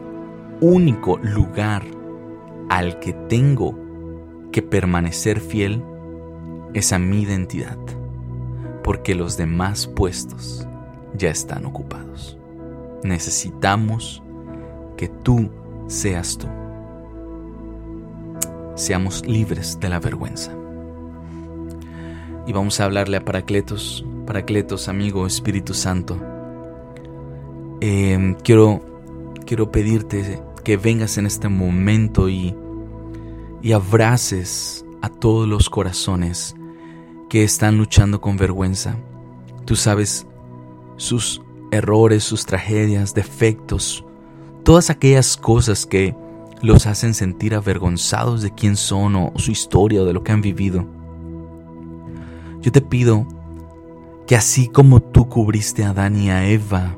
único 0.61 1.19
lugar 1.19 1.85
al 2.69 2.99
que 2.99 3.13
tengo 3.13 3.75
que 4.53 4.63
permanecer 4.63 5.41
fiel 5.41 5.83
es 6.75 6.93
a 6.93 6.99
mi 6.99 7.23
identidad, 7.23 7.79
porque 8.83 9.15
los 9.15 9.37
demás 9.37 9.87
puestos 9.87 10.67
ya 11.15 11.31
están 11.31 11.67
ocupados. 11.67 12.39
Necesitamos 13.03 14.23
que 14.97 15.09
tú 15.09 15.51
seas 15.87 16.37
tú. 16.39 16.49
Seamos 18.75 19.27
libres 19.27 19.79
de 19.81 19.89
la 19.89 20.01
vergüenza. 20.01 20.53
Y 22.47 22.53
vamos 22.53 22.81
a 22.81 22.85
hablarle 22.85 23.17
a 23.19 23.25
Paracletos, 23.25 24.05
Paracletos, 24.27 24.89
amigo 24.89 25.27
Espíritu 25.27 25.75
Santo. 25.75 26.19
Em, 27.81 28.35
quiero, 28.35 28.81
quiero 29.47 29.71
pedirte 29.71 30.43
que 30.65 30.77
vengas 30.77 31.17
en 31.17 31.27
este 31.27 31.49
momento 31.49 32.29
y, 32.29 32.55
y 33.63 33.73
abraces 33.73 34.85
a 35.01 35.09
todos 35.09 35.49
los 35.49 35.71
corazones 35.71 36.57
que 37.29 37.45
están 37.45 37.79
luchando 37.79 38.21
con 38.21 38.37
vergüenza. 38.37 38.97
Tú 39.65 39.77
sabes 39.77 40.27
sus 40.97 41.41
errores, 41.71 42.25
sus 42.25 42.47
tragedias, 42.47 43.15
defectos, 43.15 44.05
todas 44.65 44.91
aquellas 44.91 45.37
cosas 45.37 45.87
que 45.87 46.17
los 46.63 46.87
hacen 46.87 47.15
sentir 47.15 47.55
avergonzados 47.55 48.43
de 48.43 48.53
quién 48.53 48.77
son 48.77 49.15
o 49.15 49.33
su 49.37 49.53
historia 49.53 50.03
o 50.03 50.05
de 50.05 50.13
lo 50.13 50.25
que 50.25 50.33
han 50.33 50.41
vivido. 50.41 50.85
Yo 52.61 52.73
te 52.73 52.81
pido 52.81 53.27
que 54.27 54.35
así 54.35 54.69
como 54.69 55.01
tú 55.01 55.29
cubriste 55.29 55.85
a 55.85 55.91
Adán 55.91 56.19
y 56.19 56.31
a 56.31 56.49
Eva 56.49 56.98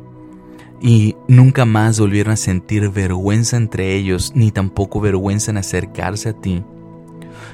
y 0.80 1.14
nunca 1.28 1.66
más 1.66 2.00
volvieron 2.00 2.32
a 2.32 2.36
sentir 2.36 2.88
vergüenza 2.88 3.56
entre 3.56 3.94
ellos, 3.94 4.32
ni 4.34 4.50
tampoco 4.50 5.00
vergüenza 5.00 5.50
en 5.50 5.58
acercarse 5.58 6.30
a 6.30 6.32
ti. 6.32 6.64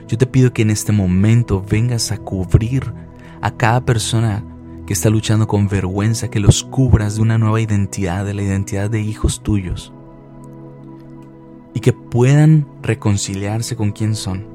Yo 0.06 0.16
te 0.16 0.26
pido 0.26 0.52
que 0.52 0.62
en 0.62 0.70
este 0.70 0.92
momento 0.92 1.64
vengas 1.68 2.12
a 2.12 2.18
cubrir 2.18 2.92
a 3.40 3.50
cada 3.56 3.84
persona 3.84 4.44
que 4.86 4.92
está 4.92 5.10
luchando 5.10 5.48
con 5.48 5.66
vergüenza, 5.66 6.28
que 6.28 6.38
los 6.38 6.62
cubras 6.62 7.16
de 7.16 7.22
una 7.22 7.38
nueva 7.38 7.60
identidad, 7.60 8.24
de 8.24 8.34
la 8.34 8.42
identidad 8.42 8.88
de 8.88 9.00
hijos 9.00 9.42
tuyos, 9.42 9.92
y 11.74 11.80
que 11.80 11.92
puedan 11.92 12.68
reconciliarse 12.82 13.74
con 13.74 13.90
quien 13.90 14.14
son. 14.14 14.46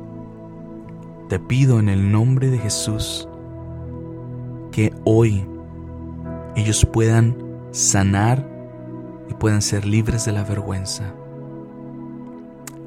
Te 1.27 1.39
pido 1.39 1.79
en 1.79 1.89
el 1.89 2.11
nombre 2.11 2.49
de 2.49 2.57
Jesús 2.57 3.27
que 4.71 4.93
hoy 5.03 5.45
ellos 6.55 6.87
puedan 6.91 7.35
sanar 7.71 8.50
y 9.31 9.33
puedan 9.33 9.61
ser 9.61 9.85
libres 9.85 10.25
de 10.25 10.33
la 10.33 10.43
vergüenza. 10.43 11.13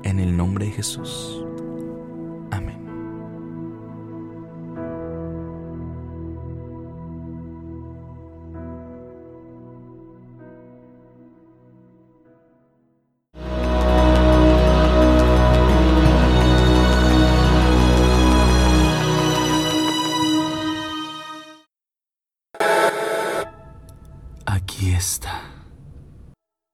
En 0.02 0.20
el 0.20 0.36
nombre 0.36 0.66
de 0.66 0.72
Jesús. 0.72 1.43